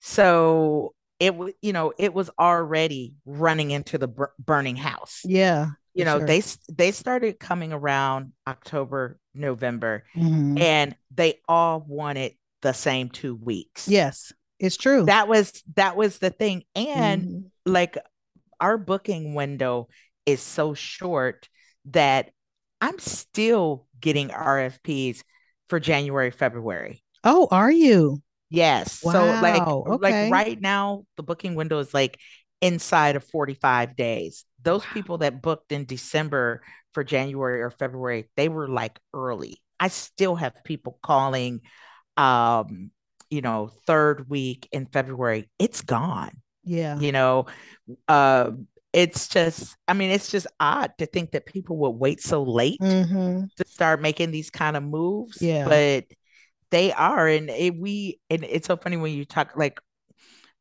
So 0.00 0.94
it 1.18 1.36
was, 1.36 1.52
you 1.60 1.72
know, 1.72 1.92
it 1.98 2.14
was 2.14 2.30
already 2.38 3.16
running 3.24 3.70
into 3.70 3.98
the 3.98 4.08
bur- 4.08 4.32
burning 4.38 4.76
house. 4.76 5.20
Yeah. 5.24 5.68
You 5.92 6.04
know, 6.04 6.18
sure. 6.18 6.26
they 6.26 6.42
they 6.72 6.92
started 6.92 7.40
coming 7.40 7.72
around 7.72 8.32
October, 8.46 9.18
November, 9.34 10.04
mm-hmm. 10.16 10.56
and 10.56 10.94
they 11.12 11.40
all 11.48 11.84
wanted 11.86 12.34
the 12.62 12.72
same 12.72 13.08
two 13.08 13.34
weeks. 13.34 13.88
Yes, 13.88 14.32
it's 14.58 14.76
true. 14.76 15.04
That 15.04 15.28
was 15.28 15.62
that 15.76 15.96
was 15.96 16.18
the 16.18 16.30
thing, 16.30 16.64
and 16.74 17.22
mm-hmm. 17.22 17.72
like 17.72 17.96
our 18.60 18.78
booking 18.78 19.34
window 19.34 19.88
is 20.26 20.40
so 20.40 20.74
short 20.74 21.48
that 21.86 22.30
I'm 22.80 22.98
still 22.98 23.86
getting 24.00 24.28
RFPs 24.28 25.22
for 25.68 25.80
January, 25.80 26.30
February. 26.30 27.02
Oh, 27.24 27.48
are 27.50 27.70
you? 27.70 28.22
Yes. 28.50 29.00
Wow. 29.02 29.12
So 29.12 29.24
like 29.40 29.66
okay. 29.66 30.28
like 30.28 30.32
right 30.32 30.60
now 30.60 31.04
the 31.16 31.22
booking 31.22 31.54
window 31.54 31.78
is 31.78 31.94
like 31.94 32.18
inside 32.60 33.16
of 33.16 33.24
45 33.24 33.96
days. 33.96 34.44
Those 34.62 34.82
wow. 34.82 34.92
people 34.92 35.18
that 35.18 35.40
booked 35.40 35.72
in 35.72 35.84
December 35.84 36.62
for 36.92 37.04
January 37.04 37.62
or 37.62 37.70
February, 37.70 38.28
they 38.36 38.48
were 38.48 38.68
like 38.68 38.98
early. 39.14 39.62
I 39.78 39.88
still 39.88 40.34
have 40.34 40.64
people 40.64 40.98
calling 41.02 41.60
um 42.20 42.90
you 43.30 43.40
know, 43.40 43.70
third 43.86 44.28
week 44.28 44.68
in 44.72 44.86
February. 44.86 45.48
It's 45.58 45.82
gone. 45.82 46.32
Yeah. 46.64 46.98
You 46.98 47.12
know, 47.12 47.46
uh 48.08 48.50
it's 48.92 49.28
just 49.28 49.76
i 49.86 49.92
mean 49.92 50.10
it's 50.10 50.30
just 50.30 50.48
odd 50.58 50.90
to 50.98 51.06
think 51.06 51.30
that 51.30 51.46
people 51.46 51.76
would 51.76 51.90
wait 51.90 52.20
so 52.20 52.42
late 52.42 52.80
mm-hmm. 52.80 53.44
to 53.56 53.68
start 53.68 54.00
making 54.00 54.32
these 54.32 54.50
kind 54.50 54.76
of 54.76 54.82
moves 54.82 55.40
yeah 55.40 55.64
but 55.64 56.04
they 56.70 56.92
are 56.92 57.28
and 57.28 57.50
it, 57.50 57.76
we 57.76 58.18
and 58.28 58.42
it's 58.42 58.66
so 58.66 58.76
funny 58.76 58.96
when 58.96 59.12
you 59.12 59.24
talk 59.24 59.52
like 59.56 59.80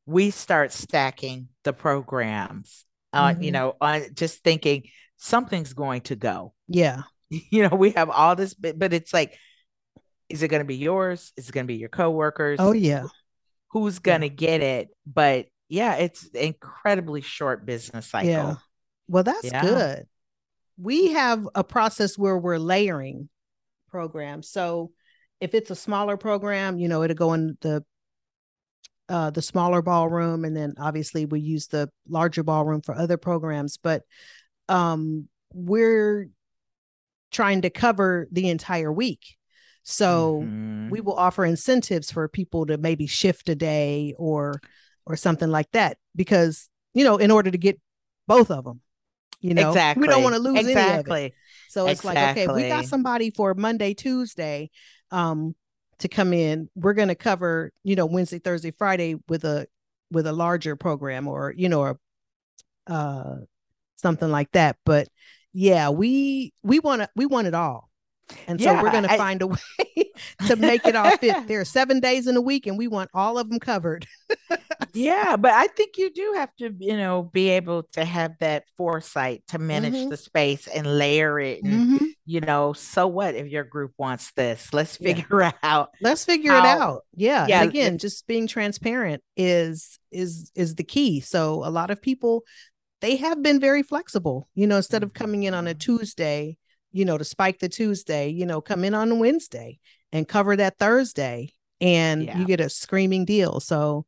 we 0.05 0.29
start 0.29 0.71
stacking 0.71 1.47
the 1.63 1.73
programs 1.73 2.85
uh 3.13 3.29
mm-hmm. 3.29 3.41
you 3.41 3.51
know 3.51 3.75
on 3.81 4.03
just 4.13 4.43
thinking 4.43 4.83
something's 5.17 5.73
going 5.73 6.01
to 6.01 6.15
go 6.15 6.53
yeah 6.67 7.01
you 7.29 7.67
know 7.67 7.75
we 7.75 7.89
have 7.91 8.11
all 8.11 8.35
this 8.35 8.53
but, 8.53 8.77
but 8.77 8.93
it's 8.93 9.13
like 9.13 9.37
is 10.29 10.43
it 10.43 10.47
going 10.47 10.61
to 10.61 10.65
be 10.65 10.77
yours? 10.77 11.33
Is 11.35 11.49
it 11.49 11.51
going 11.51 11.65
to 11.65 11.67
be 11.67 11.77
your 11.79 11.89
coworkers? 11.89 12.59
Oh 12.61 12.73
yeah. 12.73 13.05
Who's 13.71 13.99
going 13.99 14.21
to 14.21 14.27
yeah. 14.27 14.33
get 14.33 14.61
it? 14.61 14.89
But 15.05 15.47
yeah 15.71 15.95
it's 15.95 16.25
incredibly 16.29 17.21
short 17.21 17.65
business 17.65 18.07
cycle. 18.07 18.29
Yeah. 18.29 18.55
Well 19.07 19.23
that's 19.23 19.45
yeah. 19.45 19.61
good. 19.61 20.05
We 20.77 21.11
have 21.13 21.47
a 21.55 21.63
process 21.63 22.17
where 22.17 22.37
we're 22.37 22.57
layering 22.57 23.29
programs. 23.89 24.49
So 24.49 24.91
if 25.41 25.53
it's 25.53 25.71
a 25.71 25.75
smaller 25.75 26.17
program, 26.17 26.79
you 26.79 26.87
know, 26.87 27.03
it'll 27.03 27.15
go 27.15 27.33
in 27.33 27.57
the 27.61 27.83
uh, 29.09 29.31
the 29.31 29.41
smaller 29.41 29.81
ballroom, 29.81 30.45
and 30.45 30.55
then 30.55 30.75
obviously 30.77 31.25
we 31.25 31.39
use 31.39 31.67
the 31.67 31.89
larger 32.07 32.43
ballroom 32.43 32.81
for 32.81 32.95
other 32.95 33.17
programs. 33.17 33.77
But 33.77 34.03
um, 34.67 35.27
we're 35.51 36.29
trying 37.31 37.63
to 37.63 37.71
cover 37.71 38.27
the 38.31 38.49
entire 38.49 38.91
week, 38.91 39.37
so 39.91 40.41
mm-hmm. 40.43 40.89
we 40.89 41.01
will 41.01 41.15
offer 41.15 41.43
incentives 41.43 42.11
for 42.11 42.27
people 42.27 42.67
to 42.67 42.77
maybe 42.77 43.07
shift 43.07 43.49
a 43.49 43.55
day 43.55 44.13
or 44.17 44.61
or 45.05 45.15
something 45.15 45.49
like 45.49 45.71
that, 45.71 45.97
because 46.15 46.69
you 46.93 47.03
know, 47.03 47.17
in 47.17 47.31
order 47.31 47.49
to 47.49 47.57
get 47.57 47.79
both 48.27 48.51
of 48.51 48.63
them, 48.63 48.81
you 49.41 49.53
know, 49.53 49.69
exactly. 49.69 50.01
we 50.01 50.07
don't 50.07 50.21
want 50.21 50.35
to 50.35 50.41
lose 50.41 50.59
exactly. 50.59 51.17
any 51.17 51.25
of 51.25 51.31
it. 51.31 51.33
So 51.69 51.87
it's 51.87 52.01
exactly. 52.01 52.45
like, 52.45 52.49
okay, 52.49 52.63
we 52.63 52.69
got 52.69 52.85
somebody 52.85 53.31
for 53.31 53.53
Monday, 53.55 53.93
Tuesday, 53.93 54.69
um, 55.11 55.55
to 55.99 56.07
come 56.07 56.33
in, 56.33 56.69
we're 56.75 56.93
going 56.93 57.09
to 57.09 57.15
cover, 57.15 57.71
you 57.83 57.95
know, 57.95 58.05
Wednesday, 58.05 58.39
Thursday, 58.39 58.71
Friday 58.71 59.15
with 59.27 59.43
a 59.43 59.67
with 60.11 60.27
a 60.27 60.33
larger 60.33 60.75
program 60.75 61.27
or 61.27 61.53
you 61.57 61.69
know, 61.69 61.81
or 61.81 61.99
uh, 62.87 63.35
something 63.95 64.29
like 64.29 64.51
that. 64.51 64.77
But 64.85 65.09
yeah, 65.51 65.89
we 65.89 66.53
we 66.61 66.79
want 66.79 67.01
to 67.01 67.09
we 67.15 67.25
want 67.25 67.47
it 67.47 67.55
all, 67.55 67.88
and 68.47 68.59
yeah, 68.59 68.77
so 68.77 68.83
we're 68.83 68.91
going 68.91 69.03
to 69.03 69.17
find 69.17 69.41
a 69.41 69.47
way 69.47 70.11
to 70.47 70.55
make 70.55 70.85
it 70.85 70.95
all 70.95 71.15
fit. 71.17 71.47
There 71.47 71.59
are 71.59 71.65
seven 71.79 71.99
days 71.99 72.27
in 72.27 72.35
a 72.37 72.41
week, 72.41 72.67
and 72.67 72.77
we 72.77 72.87
want 72.87 73.09
all 73.13 73.37
of 73.37 73.49
them 73.49 73.59
covered. 73.59 74.05
yeah, 74.93 75.35
but 75.35 75.51
I 75.51 75.67
think 75.67 75.97
you 75.97 76.11
do 76.11 76.33
have 76.35 76.55
to, 76.57 76.73
you 76.79 76.97
know, 76.97 77.23
be 77.23 77.49
able 77.49 77.83
to 77.93 78.05
have 78.05 78.33
that 78.39 78.63
foresight 78.77 79.43
to 79.47 79.59
manage 79.59 79.93
mm-hmm. 79.93 80.09
the 80.09 80.17
space 80.17 80.67
and 80.67 80.97
layer 80.97 81.39
it. 81.39 81.63
And, 81.63 81.73
mm-hmm. 81.73 82.05
you 82.25 82.41
know, 82.41 82.73
so 82.73 83.07
what 83.07 83.35
if 83.35 83.47
your 83.47 83.63
group 83.63 83.93
wants 83.97 84.31
this? 84.33 84.73
Let's 84.73 84.97
figure 84.97 85.41
yeah. 85.41 85.51
out. 85.63 85.89
Let's 86.01 86.25
figure 86.25 86.51
how, 86.51 86.59
it 86.59 86.65
out. 86.65 87.01
Yeah. 87.15 87.47
yeah 87.47 87.61
and 87.61 87.69
again, 87.69 87.97
just 87.97 88.27
being 88.27 88.47
transparent 88.47 89.23
is 89.35 89.99
is 90.11 90.51
is 90.55 90.75
the 90.75 90.83
key. 90.83 91.19
So 91.19 91.63
a 91.65 91.69
lot 91.69 91.91
of 91.91 92.01
people 92.01 92.43
they 93.01 93.15
have 93.17 93.41
been 93.41 93.59
very 93.59 93.83
flexible. 93.83 94.49
You 94.55 94.67
know, 94.67 94.77
instead 94.77 95.03
of 95.03 95.13
coming 95.13 95.43
in 95.43 95.53
on 95.53 95.67
a 95.67 95.71
mm-hmm. 95.71 95.79
Tuesday, 95.79 96.57
you 96.91 97.05
know, 97.05 97.17
to 97.17 97.23
spike 97.23 97.59
the 97.59 97.69
Tuesday, 97.69 98.29
you 98.29 98.45
know, 98.45 98.61
come 98.61 98.83
in 98.83 98.93
on 98.93 99.19
Wednesday 99.19 99.79
and 100.11 100.27
cover 100.27 100.55
that 100.55 100.77
Thursday 100.77 101.53
and 101.81 102.23
yeah. 102.23 102.37
you 102.37 102.45
get 102.45 102.59
a 102.59 102.69
screaming 102.69 103.25
deal. 103.25 103.59
So, 103.59 104.05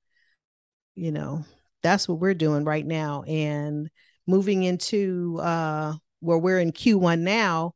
you 0.95 1.11
know, 1.11 1.45
that's 1.83 2.07
what 2.07 2.19
we're 2.19 2.33
doing 2.33 2.63
right 2.63 2.85
now. 2.85 3.23
And 3.23 3.89
moving 4.27 4.63
into 4.63 5.39
uh 5.41 5.93
where 6.19 6.37
we're 6.37 6.59
in 6.59 6.71
Q1 6.71 7.19
now, 7.19 7.73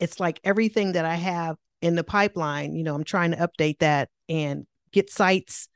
it's 0.00 0.18
like 0.18 0.40
everything 0.42 0.92
that 0.92 1.04
I 1.04 1.14
have 1.14 1.56
in 1.82 1.94
the 1.94 2.04
pipeline, 2.04 2.74
you 2.74 2.82
know, 2.82 2.94
I'm 2.94 3.04
trying 3.04 3.32
to 3.32 3.36
update 3.36 3.80
that 3.80 4.08
and 4.28 4.66
get 4.90 5.10
sites 5.10 5.68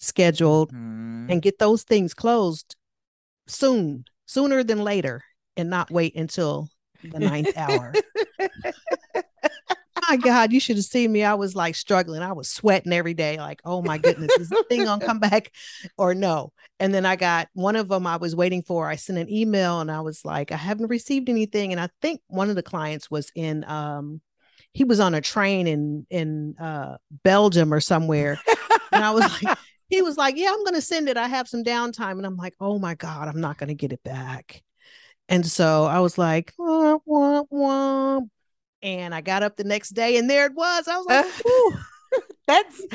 scheduled 0.00 0.72
mm-hmm. 0.72 1.30
and 1.30 1.40
get 1.40 1.58
those 1.58 1.84
things 1.84 2.14
closed 2.14 2.74
soon, 3.46 4.04
sooner 4.26 4.64
than 4.64 4.82
later, 4.82 5.22
and 5.56 5.70
not 5.70 5.90
wait 5.90 6.16
until 6.16 6.68
the 7.02 7.20
ninth 7.20 7.56
hour. 7.56 7.92
my 10.08 10.16
God, 10.16 10.52
you 10.52 10.60
should 10.60 10.76
have 10.76 10.84
seen 10.84 11.12
me. 11.12 11.24
I 11.24 11.34
was 11.34 11.54
like 11.54 11.74
struggling. 11.74 12.22
I 12.22 12.32
was 12.32 12.48
sweating 12.48 12.92
every 12.92 13.14
day, 13.14 13.38
like, 13.38 13.60
oh 13.64 13.82
my 13.82 13.98
goodness, 13.98 14.36
is 14.38 14.48
the 14.48 14.64
thing 14.68 14.84
gonna 14.84 15.04
come 15.04 15.18
back 15.18 15.52
or 15.96 16.14
no? 16.14 16.52
And 16.80 16.92
then 16.92 17.06
I 17.06 17.16
got 17.16 17.48
one 17.54 17.76
of 17.76 17.88
them 17.88 18.06
I 18.06 18.16
was 18.16 18.36
waiting 18.36 18.62
for. 18.62 18.88
I 18.88 18.96
sent 18.96 19.18
an 19.18 19.30
email 19.30 19.80
and 19.80 19.90
I 19.90 20.00
was 20.00 20.24
like, 20.24 20.52
I 20.52 20.56
haven't 20.56 20.88
received 20.88 21.28
anything. 21.28 21.72
And 21.72 21.80
I 21.80 21.88
think 22.00 22.20
one 22.26 22.50
of 22.50 22.56
the 22.56 22.62
clients 22.62 23.10
was 23.10 23.30
in 23.34 23.64
um 23.64 24.20
he 24.74 24.84
was 24.84 25.00
on 25.00 25.14
a 25.14 25.20
train 25.20 25.66
in 25.66 26.06
in 26.10 26.56
uh 26.58 26.96
Belgium 27.24 27.72
or 27.72 27.80
somewhere. 27.80 28.38
and 28.92 29.04
I 29.04 29.12
was 29.12 29.42
like, 29.42 29.56
he 29.88 30.02
was 30.02 30.16
like, 30.16 30.36
Yeah, 30.36 30.52
I'm 30.52 30.64
gonna 30.64 30.80
send 30.80 31.08
it. 31.08 31.16
I 31.16 31.28
have 31.28 31.48
some 31.48 31.64
downtime. 31.64 32.12
And 32.12 32.26
I'm 32.26 32.36
like, 32.36 32.54
oh 32.60 32.78
my 32.78 32.94
God, 32.94 33.28
I'm 33.28 33.40
not 33.40 33.58
gonna 33.58 33.74
get 33.74 33.92
it 33.92 34.02
back. 34.02 34.62
And 35.28 35.46
so 35.46 35.84
I 35.84 36.00
was 36.00 36.18
like, 36.18 36.52
wah, 36.58 36.98
wah, 37.04 37.44
wah. 37.50 38.20
and 38.82 39.14
I 39.14 39.20
got 39.20 39.42
up 39.42 39.56
the 39.56 39.64
next 39.64 39.90
day 39.90 40.16
and 40.18 40.28
there 40.28 40.46
it 40.46 40.54
was. 40.54 40.88
I 40.88 40.96
was 40.98 41.06
like, 41.06 41.82
that's 42.46 42.86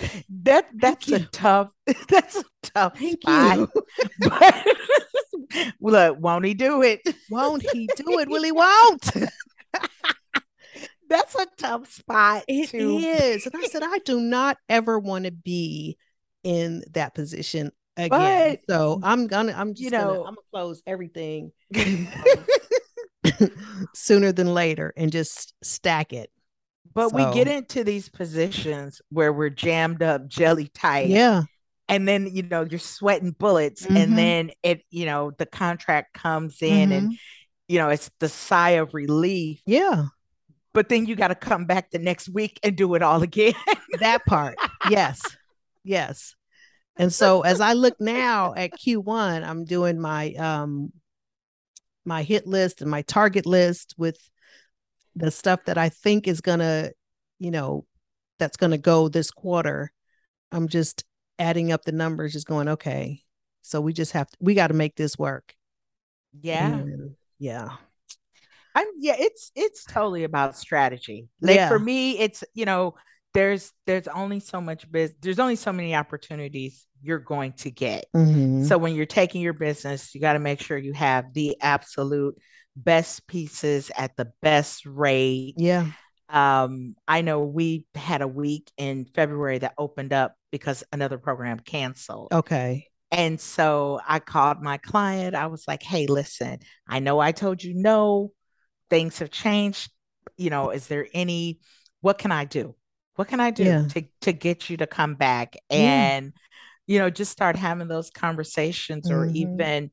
that 0.43 0.67
that's 0.75 1.11
a 1.11 1.19
tough 1.25 1.69
that's 2.09 2.35
a 2.35 2.43
tough 2.63 2.97
Thank 2.97 3.21
spot. 3.21 3.69
But 4.19 4.67
look, 5.79 6.17
won't 6.19 6.45
he 6.45 6.53
do 6.53 6.81
it? 6.81 7.01
Won't 7.29 7.63
he 7.71 7.87
do 7.95 8.19
it? 8.19 8.29
Will 8.29 8.43
he 8.43 8.51
won't? 8.51 9.11
that's 11.09 11.35
a 11.35 11.47
tough 11.57 11.91
spot. 11.91 12.43
It 12.47 12.69
to... 12.69 12.97
is. 12.97 13.45
And 13.45 13.55
I 13.55 13.67
said, 13.67 13.83
I 13.83 13.99
do 13.99 14.19
not 14.19 14.57
ever 14.67 14.99
want 14.99 15.25
to 15.25 15.31
be 15.31 15.97
in 16.43 16.83
that 16.91 17.15
position 17.15 17.71
again. 17.97 18.57
But, 18.67 18.73
so 18.73 18.99
I'm 19.03 19.27
gonna, 19.27 19.53
I'm 19.53 19.73
just 19.73 19.83
you 19.83 19.89
know, 19.89 20.07
gonna, 20.07 20.19
I'm 20.19 20.25
gonna 20.25 20.37
close 20.51 20.81
everything 20.85 21.51
um, 21.75 22.07
sooner 23.93 24.31
than 24.31 24.53
later 24.53 24.93
and 24.95 25.11
just 25.11 25.53
stack 25.63 26.13
it. 26.13 26.29
But 26.93 27.11
so. 27.11 27.15
we 27.15 27.33
get 27.33 27.47
into 27.47 27.83
these 27.83 28.09
positions 28.09 29.01
where 29.09 29.31
we're 29.31 29.49
jammed 29.49 30.01
up, 30.01 30.27
jelly 30.27 30.67
tight. 30.73 31.09
Yeah. 31.09 31.43
And 31.89 32.07
then, 32.07 32.27
you 32.27 32.43
know, 32.43 32.65
you're 32.69 32.79
sweating 32.79 33.31
bullets. 33.31 33.85
Mm-hmm. 33.85 33.97
And 33.97 34.17
then 34.17 34.51
it, 34.63 34.81
you 34.89 35.05
know, 35.05 35.31
the 35.31 35.45
contract 35.45 36.13
comes 36.13 36.61
in 36.61 36.89
mm-hmm. 36.89 36.91
and, 36.91 37.19
you 37.67 37.77
know, 37.77 37.89
it's 37.89 38.09
the 38.19 38.27
sigh 38.27 38.71
of 38.71 38.93
relief. 38.93 39.61
Yeah. 39.65 40.05
But 40.73 40.89
then 40.89 41.05
you 41.05 41.15
got 41.15 41.29
to 41.29 41.35
come 41.35 41.65
back 41.65 41.91
the 41.91 41.99
next 41.99 42.29
week 42.29 42.59
and 42.63 42.75
do 42.75 42.93
it 42.95 43.01
all 43.01 43.21
again. 43.23 43.53
that 43.99 44.25
part. 44.25 44.55
Yes. 44.89 45.19
Yes. 45.83 46.33
And 46.99 47.13
so 47.13 47.41
as 47.41 47.61
I 47.61 47.73
look 47.73 47.99
now 47.99 48.53
at 48.55 48.71
Q1, 48.71 49.47
I'm 49.47 49.65
doing 49.65 49.99
my 49.99 50.33
um 50.33 50.91
my 52.05 52.23
hit 52.23 52.47
list 52.47 52.81
and 52.81 52.89
my 52.89 53.01
target 53.03 53.45
list 53.45 53.93
with 53.97 54.17
the 55.15 55.31
stuff 55.31 55.65
that 55.65 55.77
I 55.77 55.89
think 55.89 56.27
is 56.27 56.41
gonna, 56.41 56.91
you 57.39 57.51
know, 57.51 57.85
that's 58.39 58.57
gonna 58.57 58.77
go 58.77 59.09
this 59.09 59.31
quarter. 59.31 59.91
I'm 60.51 60.67
just 60.67 61.03
adding 61.39 61.71
up 61.71 61.83
the 61.83 61.91
numbers, 61.91 62.33
just 62.33 62.47
going, 62.47 62.69
okay. 62.69 63.21
So 63.61 63.81
we 63.81 63.93
just 63.93 64.13
have 64.13 64.29
to, 64.29 64.37
we 64.39 64.53
got 64.53 64.67
to 64.67 64.73
make 64.73 64.95
this 64.95 65.17
work. 65.17 65.53
Yeah. 66.41 66.67
And 66.67 67.15
yeah. 67.37 67.71
I'm 68.75 68.87
yeah, 68.99 69.15
it's 69.17 69.51
it's 69.55 69.83
totally 69.83 70.23
about 70.23 70.55
strategy. 70.55 71.27
Like 71.41 71.55
yeah. 71.55 71.67
for 71.67 71.79
me, 71.79 72.19
it's 72.19 72.43
you 72.53 72.65
know, 72.65 72.95
there's 73.33 73.73
there's 73.85 74.07
only 74.07 74.39
so 74.39 74.61
much 74.61 74.89
business 74.91 75.17
there's 75.21 75.39
only 75.39 75.55
so 75.55 75.71
many 75.73 75.95
opportunities 75.95 76.86
you're 77.01 77.19
going 77.19 77.53
to 77.53 77.71
get. 77.71 78.05
Mm-hmm. 78.15 78.63
so 78.65 78.77
when 78.77 78.95
you're 78.95 79.05
taking 79.05 79.41
your 79.41 79.53
business 79.53 80.13
you 80.13 80.21
got 80.21 80.33
to 80.33 80.39
make 80.39 80.61
sure 80.61 80.77
you 80.77 80.93
have 80.93 81.33
the 81.33 81.57
absolute 81.61 82.37
best 82.75 83.27
pieces 83.27 83.91
at 83.97 84.15
the 84.17 84.31
best 84.41 84.85
rate. 84.85 85.55
Yeah. 85.57 85.87
Um 86.29 86.95
i 87.07 87.21
know 87.21 87.41
we 87.41 87.85
had 87.95 88.21
a 88.21 88.27
week 88.27 88.71
in 88.77 89.05
february 89.05 89.59
that 89.59 89.73
opened 89.77 90.13
up 90.13 90.35
because 90.51 90.83
another 90.91 91.17
program 91.17 91.59
canceled. 91.59 92.33
Okay. 92.33 92.87
And 93.11 93.39
so 93.39 94.01
i 94.07 94.19
called 94.19 94.61
my 94.61 94.77
client. 94.77 95.35
I 95.35 95.47
was 95.47 95.67
like 95.67 95.83
hey 95.83 96.07
listen 96.07 96.59
i 96.87 96.99
know 96.99 97.19
i 97.19 97.31
told 97.31 97.63
you 97.63 97.73
no. 97.73 98.31
Things 98.89 99.19
have 99.19 99.31
changed. 99.31 99.91
You 100.37 100.49
know 100.49 100.69
is 100.71 100.87
there 100.87 101.07
any 101.13 101.59
what 102.01 102.17
can 102.17 102.31
i 102.31 102.45
do? 102.45 102.75
What 103.17 103.27
can 103.27 103.39
I 103.39 103.49
do 103.49 103.63
yeah. 103.63 103.87
to 103.89 104.03
to 104.21 104.31
get 104.31 104.69
you 104.69 104.77
to 104.77 104.87
come 104.87 105.15
back? 105.15 105.55
And 105.71 106.25
yeah. 106.25 106.31
You 106.87 106.99
know 106.99 107.09
just 107.09 107.31
start 107.31 107.55
having 107.55 107.87
those 107.87 108.09
conversations 108.09 109.09
mm-hmm. 109.09 109.19
or 109.19 109.25
even 109.27 109.91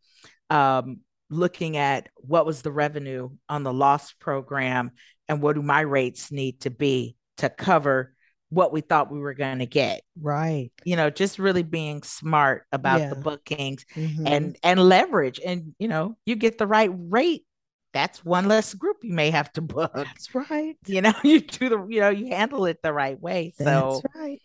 um, 0.50 1.00
looking 1.30 1.76
at 1.76 2.08
what 2.16 2.46
was 2.46 2.62
the 2.62 2.72
revenue 2.72 3.30
on 3.48 3.62
the 3.62 3.72
lost 3.72 4.18
program 4.18 4.92
and 5.28 5.42
what 5.42 5.54
do 5.54 5.62
my 5.62 5.80
rates 5.80 6.30
need 6.32 6.60
to 6.60 6.70
be 6.70 7.16
to 7.38 7.48
cover 7.48 8.14
what 8.50 8.72
we 8.72 8.80
thought 8.80 9.10
we 9.10 9.18
were 9.18 9.34
going 9.34 9.58
to 9.58 9.66
get 9.66 10.02
right 10.20 10.70
you 10.84 10.94
know 10.96 11.10
just 11.10 11.38
really 11.38 11.64
being 11.64 12.02
smart 12.02 12.64
about 12.70 13.00
yeah. 13.00 13.08
the 13.08 13.16
bookings 13.16 13.84
mm-hmm. 13.94 14.26
and 14.26 14.56
and 14.62 14.80
leverage 14.80 15.40
and 15.44 15.74
you 15.78 15.88
know 15.88 16.16
you 16.24 16.36
get 16.36 16.56
the 16.56 16.66
right 16.66 16.90
rate 16.92 17.44
that's 17.94 18.24
one 18.24 18.46
less 18.46 18.74
group 18.74 18.96
you 19.02 19.14
may 19.14 19.30
have 19.30 19.50
to 19.52 19.62
book. 19.62 19.92
That's 19.94 20.34
right. 20.34 20.76
You 20.84 21.00
know, 21.00 21.14
you 21.22 21.40
do 21.40 21.68
the, 21.68 21.86
you 21.88 22.00
know, 22.00 22.10
you 22.10 22.26
handle 22.26 22.66
it 22.66 22.82
the 22.82 22.92
right 22.92 23.18
way. 23.18 23.54
So 23.56 23.64
that's 24.02 24.16
right. 24.16 24.42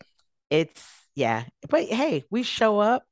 It's 0.48 0.99
yeah. 1.14 1.44
But 1.68 1.86
hey, 1.86 2.24
we 2.30 2.42
show 2.42 2.78
up, 2.78 3.04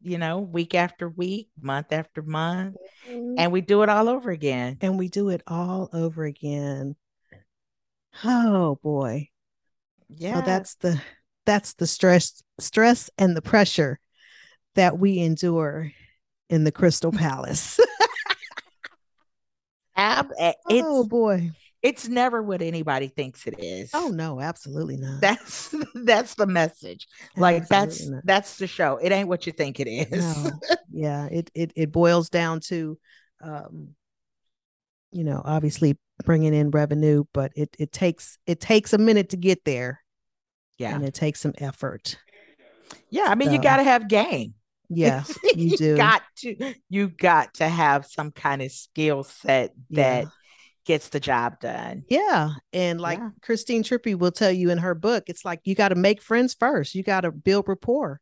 you 0.00 0.18
know, 0.18 0.40
week 0.40 0.74
after 0.74 1.08
week, 1.08 1.48
month 1.60 1.92
after 1.92 2.22
month, 2.22 2.76
mm-hmm. 3.08 3.34
and 3.38 3.52
we 3.52 3.60
do 3.60 3.82
it 3.82 3.88
all 3.88 4.08
over 4.08 4.30
again. 4.30 4.78
And 4.80 4.98
we 4.98 5.08
do 5.08 5.30
it 5.30 5.42
all 5.46 5.88
over 5.92 6.24
again. 6.24 6.96
Oh 8.24 8.78
boy. 8.82 9.28
Yeah. 10.08 10.36
So 10.36 10.40
that's 10.42 10.74
the 10.76 11.02
that's 11.46 11.74
the 11.74 11.86
stress 11.86 12.42
stress 12.60 13.10
and 13.18 13.36
the 13.36 13.42
pressure 13.42 13.98
that 14.74 14.98
we 14.98 15.18
endure 15.18 15.92
in 16.48 16.64
the 16.64 16.72
Crystal 16.72 17.12
Palace. 17.12 17.78
Ab, 19.96 20.30
eh, 20.38 20.52
oh 20.70 21.04
boy, 21.04 21.52
it's 21.84 22.08
never 22.08 22.42
what 22.42 22.62
anybody 22.62 23.08
thinks 23.08 23.46
it 23.46 23.56
is. 23.58 23.90
Oh 23.92 24.08
no, 24.08 24.40
absolutely 24.40 24.96
not. 24.98 25.20
That's 25.20 25.72
that's 25.94 26.34
the 26.34 26.46
message. 26.46 27.06
Like 27.36 27.62
absolutely 27.70 27.86
that's 27.86 28.08
not. 28.08 28.22
that's 28.24 28.56
the 28.56 28.66
show. 28.66 28.96
It 28.96 29.12
ain't 29.12 29.28
what 29.28 29.46
you 29.46 29.52
think 29.52 29.78
it 29.78 29.86
is. 29.86 30.44
No. 30.44 30.50
yeah, 30.90 31.26
it 31.26 31.50
it 31.54 31.72
it 31.76 31.92
boils 31.92 32.30
down 32.30 32.60
to, 32.68 32.98
um, 33.42 33.90
you 35.12 35.24
know, 35.24 35.42
obviously 35.44 35.98
bringing 36.24 36.54
in 36.54 36.70
revenue, 36.70 37.24
but 37.34 37.52
it 37.54 37.76
it 37.78 37.92
takes 37.92 38.38
it 38.46 38.60
takes 38.60 38.94
a 38.94 38.98
minute 38.98 39.28
to 39.28 39.36
get 39.36 39.64
there. 39.66 40.00
Yeah, 40.78 40.94
and 40.94 41.04
it 41.04 41.12
takes 41.14 41.40
some 41.40 41.52
effort. 41.58 42.16
Yeah, 43.10 43.26
I 43.28 43.34
mean, 43.34 43.48
so. 43.48 43.54
you 43.54 43.60
got 43.60 43.76
to 43.76 43.84
have 43.84 44.08
game. 44.08 44.54
Yeah, 44.90 45.24
you, 45.42 45.70
you 45.70 45.76
do. 45.78 45.96
got 45.96 46.22
to 46.40 46.74
you 46.90 47.08
got 47.08 47.54
to 47.54 47.66
have 47.66 48.04
some 48.04 48.30
kind 48.30 48.60
of 48.60 48.70
skill 48.70 49.24
set 49.24 49.72
that 49.90 50.24
yeah. 50.24 50.30
Gets 50.84 51.08
the 51.08 51.20
job 51.20 51.60
done. 51.60 52.04
Yeah. 52.08 52.50
And 52.72 53.00
like 53.00 53.18
yeah. 53.18 53.30
Christine 53.42 53.82
Trippi 53.82 54.14
will 54.14 54.32
tell 54.32 54.50
you 54.50 54.70
in 54.70 54.78
her 54.78 54.94
book, 54.94 55.24
it's 55.28 55.44
like 55.44 55.60
you 55.64 55.74
got 55.74 55.88
to 55.88 55.94
make 55.94 56.20
friends 56.20 56.54
first. 56.54 56.94
You 56.94 57.02
got 57.02 57.22
to 57.22 57.32
build 57.32 57.68
rapport. 57.68 58.20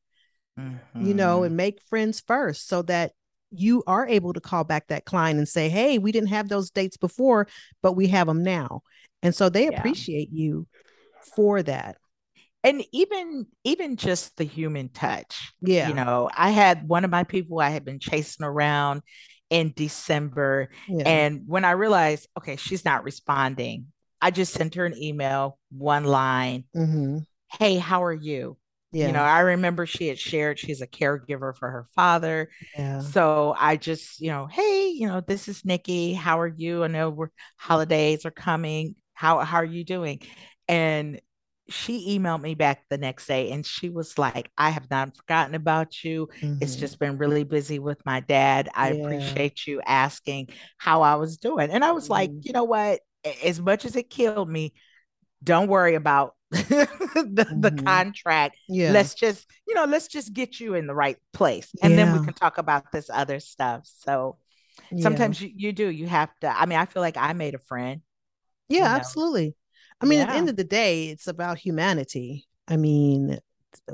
Mm-hmm. 0.59 1.07
You 1.07 1.15
know, 1.15 1.45
and 1.45 1.51
mm-hmm. 1.51 1.57
make 1.57 1.83
friends 1.89 2.23
first 2.27 2.69
so 2.69 2.83
that 2.83 3.13
you 3.51 3.83
are 3.87 4.07
able 4.07 4.35
to 4.35 4.41
call 4.41 4.65
back 4.65 4.89
that 4.89 5.07
client 5.07 5.39
and 5.39 5.49
say, 5.49 5.71
"Hey, 5.71 5.97
we 5.97 6.13
didn't 6.13 6.29
have 6.29 6.49
those 6.49 6.71
dates 6.71 6.99
before, 6.99 7.49
but 7.83 7.95
we 7.95 8.09
have 8.09 8.27
them 8.27 8.43
now." 8.43 8.83
And 9.23 9.35
so 9.35 9.49
they 9.49 9.65
yeah. 9.65 9.79
appreciate 9.79 10.31
you 10.31 10.67
for 11.35 11.63
that 11.63 11.97
and 12.65 12.85
even 12.93 13.47
even 13.65 13.97
just 13.97 14.37
the 14.37 14.45
human 14.45 14.89
touch 14.89 15.53
yeah 15.61 15.89
you 15.89 15.95
know 15.95 16.29
i 16.37 16.51
had 16.51 16.89
one 16.89 17.05
of 17.05 17.11
my 17.11 17.25
people 17.25 17.61
i 17.61 17.71
had 17.71 17.85
been 17.85 17.99
chasing 17.99 18.45
around 18.45 19.03
in 19.53 19.73
december 19.77 20.69
yeah. 20.89 21.05
and 21.07 21.43
when 21.47 21.65
i 21.65 21.73
realized 21.73 22.29
okay 22.39 22.57
she's 22.57 22.85
not 22.85 23.05
responding 23.05 23.87
i 24.21 24.31
just 24.31 24.53
sent 24.53 24.75
her 24.75 24.85
an 24.87 24.97
email 24.97 25.59
one 25.71 26.05
line 26.05 26.65
mm-hmm. 26.75 27.19
hey 27.59 27.77
how 27.77 28.03
are 28.03 28.13
you 28.13 28.57
yeah. 28.93 29.07
You 29.07 29.13
know, 29.15 29.23
I 29.23 29.41
remember 29.41 29.87
she 29.87 30.09
had 30.09 30.19
shared 30.19 30.59
she's 30.59 30.83
a 30.83 30.87
caregiver 30.87 31.57
for 31.57 31.71
her 31.71 31.87
father. 31.95 32.51
Yeah. 32.77 33.01
So 33.01 33.55
I 33.59 33.77
just, 33.77 34.21
you 34.21 34.31
know, 34.31 34.47
hey, 34.47 34.89
you 34.89 35.09
know, 35.09 35.23
this 35.23 35.49
is 35.49 35.65
Nikki. 35.65 36.13
How 36.13 36.41
are 36.41 36.55
you? 36.55 36.85
I 36.85 36.89
know 36.89 37.09
we're 37.09 37.31
holidays 37.57 38.27
are 38.27 38.31
coming. 38.31 38.97
How 39.15 39.39
how 39.41 39.59
are 39.59 39.65
you 39.65 39.83
doing? 39.83 40.21
And 40.69 41.21
she 41.69 42.19
emailed 42.19 42.43
me 42.43 42.55
back 42.55 42.85
the 42.89 42.99
next 42.99 43.27
day 43.27 43.51
and 43.53 43.65
she 43.65 43.89
was 43.89 44.19
like, 44.19 44.51
I 44.59 44.71
have 44.71 44.91
not 44.91 45.17
forgotten 45.17 45.55
about 45.55 46.03
you. 46.03 46.29
Mm-hmm. 46.41 46.59
It's 46.61 46.77
just 46.77 46.99
been 46.99 47.19
really 47.19 47.45
busy 47.45 47.79
with 47.79 48.05
my 48.05 48.21
dad. 48.21 48.69
I 48.75 48.93
yeah. 48.93 49.03
appreciate 49.03 49.67
you 49.67 49.81
asking 49.85 50.49
how 50.79 51.03
I 51.03 51.15
was 51.15 51.37
doing. 51.37 51.71
And 51.71 51.85
I 51.85 51.93
was 51.93 52.05
mm-hmm. 52.05 52.13
like, 52.13 52.31
you 52.41 52.53
know 52.53 52.65
what? 52.65 53.01
As 53.45 53.61
much 53.61 53.85
as 53.85 53.95
it 53.97 54.11
killed 54.11 54.51
me, 54.51 54.73
don't 55.43 55.69
worry 55.69 55.95
about 55.95 56.35
the, 56.51 56.59
mm-hmm. 56.59 57.61
the, 57.61 57.71
contract. 57.71 58.57
Yeah. 58.69 58.91
Let's 58.91 59.15
just, 59.15 59.47
you 59.67 59.75
know, 59.75 59.85
let's 59.85 60.09
just 60.09 60.33
get 60.33 60.59
you 60.59 60.75
in 60.75 60.87
the 60.87 60.95
right 60.95 61.17
place. 61.33 61.71
And 61.83 61.93
yeah. 61.93 62.05
then 62.05 62.19
we 62.19 62.25
can 62.25 62.35
talk 62.35 62.59
about 62.59 62.91
this 62.93 63.09
other 63.09 63.41
stuff. 63.41 63.83
So 63.85 64.37
sometimes 64.99 65.41
you, 65.41 65.51
you 65.55 65.73
do, 65.73 65.89
you 65.89 66.07
have 66.07 66.31
to. 66.41 66.49
I 66.49 66.67
mean, 66.67 66.79
I 66.79 66.87
feel 66.87 67.03
like 67.03 67.17
I 67.17 67.33
made 67.33 67.55
a 67.55 67.59
friend. 67.59 68.03
Yeah, 68.69 68.79
you 68.79 68.85
know? 68.85 68.91
absolutely. 68.91 69.55
I 70.03 70.07
mean, 70.07 70.21
at 70.21 70.29
the 70.29 70.35
end 70.35 70.49
of 70.49 70.57
the 70.57 70.65
day, 70.65 71.09
it's 71.09 71.27
about 71.27 71.59
humanity. 71.59 72.47
I 72.69 72.77
mean, 72.77 73.39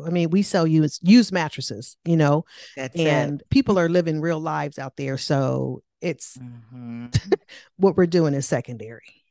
I 0.05 0.11
mean, 0.11 0.31
we 0.31 0.43
sell 0.43 0.67
used 0.67 1.07
used 1.07 1.33
mattresses, 1.33 1.97
you 2.05 2.17
know, 2.17 2.45
That's 2.77 2.97
and 2.99 3.43
people 3.51 3.79
are 3.79 3.89
living 3.89 4.21
real 4.21 4.41
lives 4.41 4.79
out 4.79 4.97
there. 4.97 5.19
So 5.19 5.83
it's 6.01 6.37
it. 6.37 6.43
Mhm. 6.43 7.39
what 7.77 7.97
we're 7.97 8.07
doing 8.07 8.35
is 8.35 8.47
secondary. 8.47 9.25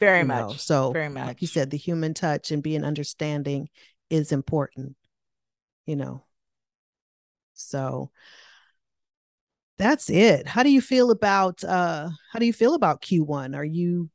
Very 0.00 0.20
you 0.20 0.24
know. 0.26 0.48
much. 0.48 0.60
So, 0.60 0.92
very 0.92 1.08
much. 1.08 1.26
like 1.26 1.42
you 1.42 1.48
said, 1.48 1.70
the 1.70 1.76
human 1.78 2.12
touch 2.12 2.50
and 2.50 2.62
being 2.62 2.84
understanding 2.84 3.68
is 4.10 4.32
important, 4.32 4.96
you 5.86 5.96
know. 5.96 6.24
So 7.54 8.10
that's 9.78 10.10
it. 10.10 10.46
How 10.46 10.62
do 10.62 10.70
you 10.70 10.80
feel 10.80 11.10
about 11.10 11.62
uh 11.64 12.10
how 12.32 12.38
do 12.38 12.46
you 12.46 12.52
feel 12.52 12.74
about 12.74 13.02
Q1? 13.02 13.54
Are 13.56 13.64
you 13.64 14.10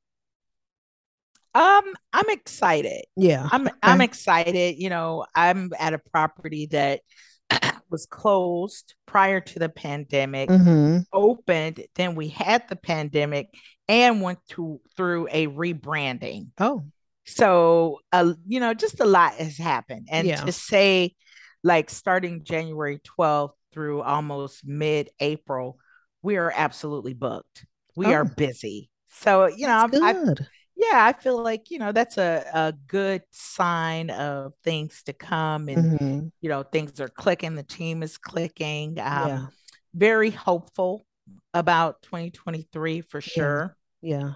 Um, 1.53 1.83
I'm 2.13 2.29
excited. 2.29 3.03
yeah. 3.15 3.47
I'm 3.51 3.67
I'm 3.83 4.01
excited. 4.01 4.77
You 4.77 4.89
know, 4.89 5.25
I'm 5.35 5.71
at 5.77 5.93
a 5.93 5.99
property 5.99 6.67
that 6.67 7.01
was 7.89 8.05
closed 8.05 8.95
prior 9.05 9.41
to 9.41 9.59
the 9.59 9.67
pandemic, 9.69 10.49
Mhm. 10.49 11.05
opened, 11.11 11.83
then 11.95 12.15
we 12.15 12.29
had 12.29 12.67
the 12.69 12.77
pandemic 12.77 13.49
and 13.89 14.21
went 14.21 14.39
through 14.47 14.79
through 14.95 15.27
a 15.31 15.47
rebranding. 15.47 16.47
Oh, 16.59 16.83
So, 17.25 17.99
uh, 18.11 18.33
you 18.47 18.59
know, 18.59 18.73
just 18.73 18.99
a 18.99 19.05
lot 19.05 19.33
has 19.35 19.57
happened. 19.57 20.07
And 20.11 20.27
Yeah. 20.27 20.43
to 20.45 20.51
say, 20.51 21.15
like, 21.63 21.89
starting 21.89 22.43
January 22.43 22.99
12th 23.03 23.55
through 23.73 24.01
almost 24.01 24.65
mid 24.65 25.09
April, 25.19 25.77
we 26.21 26.37
are 26.37 26.51
absolutely 26.55 27.13
booked. 27.13 27.65
We 27.95 28.13
are 28.13 28.25
Oh. 28.25 28.33
busy. 28.37 28.89
So, 29.09 29.47
you 29.47 29.67
know, 29.67 29.77
I'm, 29.77 30.03
I, 30.03 30.13
good. 30.13 30.47
Yeah, 30.81 31.05
I 31.05 31.13
feel 31.13 31.41
like, 31.43 31.71
you 31.71 31.79
know, 31.79 31.91
that's 31.91 32.17
a, 32.17 32.45
a 32.53 32.73
good 32.87 33.23
sign 33.31 34.09
of 34.09 34.53
things 34.63 35.03
to 35.03 35.13
come 35.13 35.69
and, 35.69 35.89
Mhm. 35.89 36.31
you 36.41 36.49
know, 36.49 36.63
things 36.63 36.99
are 36.99 37.09
clicking. 37.09 37.55
The 37.55 37.63
team 37.63 38.03
is 38.03 38.17
clicking. 38.17 38.99
Um, 38.99 39.29
Yeah. 39.29 39.49
Very 39.95 40.31
hopeful 40.31 41.05
about 41.53 42.01
2023 42.03 43.01
for 43.01 43.21
sure 43.21 43.77
Yeah. 44.01 44.33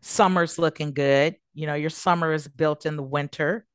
summer's 0.00 0.58
looking 0.58 0.92
good. 0.92 1.36
You 1.54 1.66
know, 1.66 1.74
your 1.74 1.90
summer 1.90 2.32
is 2.32 2.48
built 2.48 2.86
in 2.86 2.96
the 2.96 3.02
winter. 3.02 3.66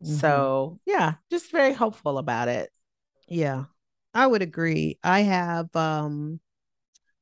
Mhm. 0.00 0.42
So, 0.42 0.80
yeah, 0.86 1.14
just 1.30 1.52
very 1.52 1.74
hopeful 1.74 2.18
about 2.18 2.48
it. 2.48 2.70
Yeah. 3.28 3.64
I 4.14 4.26
would 4.26 4.42
agree. 4.42 4.98
I 5.02 5.20
have 5.20 5.74
um 5.76 6.40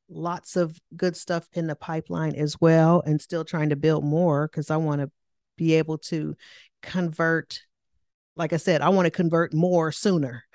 lots 0.09 0.57
of 0.57 0.79
good 0.97 1.17
stuff 1.17 1.49
in 1.53 1.67
the 1.67 1.77
pipeline 1.77 2.35
as 2.35 2.61
well 2.61 3.03
and 3.07 3.21
still 3.21 3.45
trying 3.45 3.71
to 3.71 3.77
build 3.77 4.05
more 4.05 4.49
because 4.49 4.71
I 4.71 4.77
want 4.77 5.01
to 5.01 5.11
be 5.57 5.75
able 5.75 5.99
to 5.99 6.37
convert 6.83 7.61
like 8.37 8.53
I 8.53 8.59
said, 8.59 8.83
I 8.83 8.91
want 8.91 9.07
to 9.07 9.11
convert 9.11 9.55
more 9.55 9.91
sooner. 9.93 10.45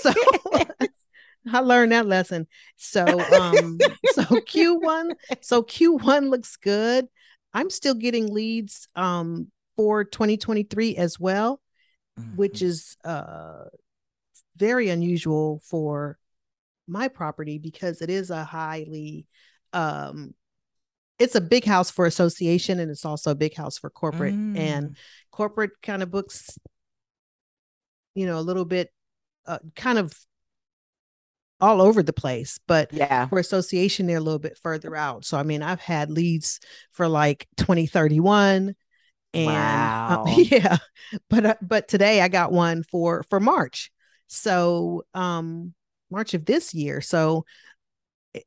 So 0.00 0.12
I 1.52 1.58
learned 1.58 1.90
that 1.90 2.06
lesson. 2.06 2.46
So 2.76 3.04
um 3.04 3.78
so 4.12 4.22
Q1 4.22 5.14
so 5.40 5.64
Q1 5.64 6.30
looks 6.30 6.56
good. 6.56 7.06
I'm 7.52 7.68
still 7.70 7.94
getting 7.94 8.32
leads 8.32 8.88
um 8.94 9.50
for 9.74 10.04
2023 10.04 10.96
as 10.96 11.18
well, 11.18 11.60
which 12.36 12.62
is 12.62 12.96
uh 13.04 13.64
very 14.56 14.88
unusual 14.88 15.60
for 15.64 16.18
my 16.88 17.08
property 17.08 17.58
because 17.58 18.02
it 18.02 18.10
is 18.10 18.30
a 18.30 18.44
highly 18.44 19.26
um 19.72 20.34
it's 21.18 21.34
a 21.34 21.40
big 21.40 21.64
house 21.64 21.90
for 21.90 22.06
association 22.06 22.78
and 22.80 22.90
it's 22.90 23.04
also 23.04 23.30
a 23.30 23.34
big 23.34 23.54
house 23.54 23.78
for 23.78 23.90
corporate 23.90 24.34
and 24.54 24.90
Mm. 24.90 24.96
corporate 25.32 25.72
kind 25.82 26.02
of 26.02 26.10
books 26.10 26.58
you 28.14 28.26
know 28.26 28.38
a 28.38 28.40
little 28.40 28.64
bit 28.64 28.90
uh, 29.46 29.58
kind 29.74 29.98
of 29.98 30.12
all 31.60 31.80
over 31.80 32.02
the 32.02 32.12
place 32.12 32.58
but 32.66 32.92
yeah. 32.92 33.26
for 33.28 33.38
association 33.38 34.06
they're 34.06 34.18
a 34.18 34.20
little 34.20 34.38
bit 34.38 34.58
further 34.58 34.94
out 34.94 35.24
so 35.24 35.38
i 35.38 35.42
mean 35.42 35.62
i've 35.62 35.80
had 35.80 36.10
leads 36.10 36.60
for 36.92 37.08
like 37.08 37.46
2031 37.56 38.74
and 39.32 39.94
uh, 40.06 40.18
Wow. 40.26 40.34
yeah 40.36 40.76
but 41.30 41.46
uh, 41.46 41.54
but 41.62 41.88
today 41.88 42.20
i 42.20 42.28
got 42.28 42.52
one 42.52 42.82
for 42.82 43.24
for 43.30 43.40
march 43.40 43.90
so 44.26 45.04
um 45.14 45.72
march 46.10 46.34
of 46.34 46.44
this 46.44 46.74
year. 46.74 47.00
So 47.00 47.44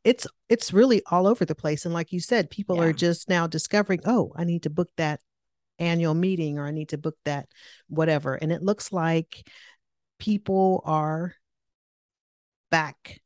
it's 0.04 0.28
it's 0.50 0.72
really 0.72 1.02
all 1.10 1.26
over 1.28 1.46
the 1.46 1.56
place. 1.56 1.86
And 1.86 1.94
like 1.94 2.12
you 2.12 2.20
said 2.20 2.50
people 2.50 2.78
Yeah. 2.78 2.84
are 2.84 2.94
just 2.94 3.28
now 3.28 3.48
discovering 3.48 4.02
oh 4.06 4.32
i 4.36 4.44
need 4.44 4.64
to 4.64 4.70
book 4.70 4.90
that 4.98 5.20
annual 5.80 6.14
meeting 6.14 6.60
or 6.60 6.68
i 6.68 6.72
need 6.72 6.90
to 6.90 6.98
book 6.98 7.18
that 7.26 7.48
whatever. 7.88 8.36
And 8.36 8.52
it 8.52 8.62
looks 8.62 8.92
like 8.92 9.48
people 10.20 10.84
are 10.86 11.34
back 12.70 13.20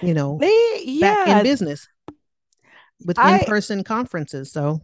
you 0.00 0.14
know 0.14 0.38
They, 0.40 0.98
back 1.00 1.26
in 1.26 1.42
business 1.42 1.88
with 3.04 3.18
I- 3.18 3.38
in-person 3.40 3.82
conferences. 3.82 4.52
So 4.52 4.82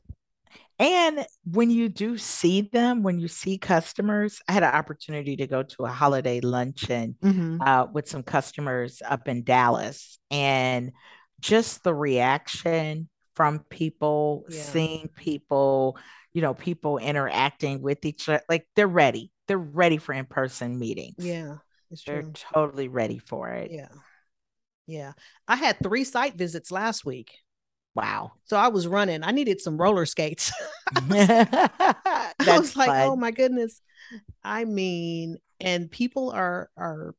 And 0.79 1.27
when 1.45 1.71
you 1.71 1.89
do 1.89 2.17
see 2.19 2.61
them, 2.63 3.03
when 3.03 3.19
you 3.19 3.27
see 3.29 3.59
customers, 3.59 4.41
I 4.49 4.53
had 4.53 4.63
an 4.63 4.75
opportunity 4.75 5.37
to 5.37 5.47
go 5.47 5.63
to 5.65 5.85
a 5.87 5.91
holiday 5.91 6.41
luncheon 6.41 7.17
mhm. 7.23 7.59
uh, 7.61 7.87
with 7.93 8.09
some 8.09 8.23
customers 8.23 9.03
up 9.05 9.27
in 9.27 9.43
Dallas, 9.43 10.19
and 10.31 10.93
just 11.41 11.83
the 11.83 11.95
reaction 11.95 13.09
from 13.35 13.61
people, 13.71 14.45
Yeah. 14.49 14.63
seeing 14.63 15.09
people, 15.09 15.97
you 16.33 16.43
know, 16.43 16.55
people 16.55 16.99
interacting 16.99 17.83
with 17.83 18.05
each 18.05 18.29
other, 18.29 18.43
like 18.49 18.67
they're 18.77 18.87
ready. 18.87 19.33
They're 19.49 19.59
ready 19.59 19.97
for 19.97 20.13
in-person 20.13 20.79
meetings. 20.79 21.25
yeah 21.25 21.57
it's 21.91 22.05
They're 22.05 22.23
true 22.23 22.33
totally 22.35 22.89
ready 22.89 23.19
for 23.19 23.49
it. 23.49 23.71
yeah 23.71 23.89
yeah 24.87 25.13
i 25.47 25.57
had 25.57 25.77
three 25.83 26.05
site 26.05 26.35
visits 26.35 26.71
last 26.71 27.05
week 27.05 27.33
Wow. 27.99 28.33
so 28.45 28.57
i 28.57 28.69
was 28.69 28.87
running 28.87 29.23
i 29.23 29.31
needed 29.31 29.61
some 29.61 29.77
roller 29.77 30.07
skates 30.07 30.53
I 31.11 32.33
was 32.47 32.77
like, 32.77 32.91
oh 32.91 33.17
my 33.17 33.31
goodness. 33.31 33.81
I 34.43 34.65
mean, 34.65 35.39
and 35.61 35.91
people 35.91 36.31
are 36.31 36.71
are 36.77 37.15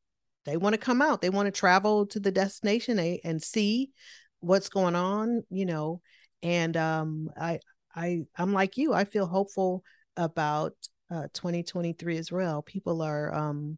they 0.46 0.58
want 0.58 0.74
to 0.74 0.80
come 0.80 1.02
out. 1.02 1.22
They 1.22 1.30
want 1.30 1.48
to 1.48 1.52
travel 1.52 2.08
to 2.08 2.20
the 2.20 2.32
destination 2.32 2.98
they, 2.98 3.22
and 3.24 3.42
see 3.42 3.92
what's 4.39 4.70
going 4.70 4.96
on, 4.96 5.44
you 5.50 5.65
know. 5.65 6.02
And 6.42 6.76
um 6.78 7.30
I 7.39 7.60
I 7.96 8.22
I'm 8.38 8.54
like 8.54 8.78
you. 8.78 8.94
I 8.94 9.04
feel 9.06 9.28
hopeful 9.28 9.84
about 10.18 10.74
uh 11.12 11.28
2023 11.34 12.18
as 12.18 12.32
well. 12.32 12.62
People 12.62 13.02
are 13.02 13.34
um 13.34 13.78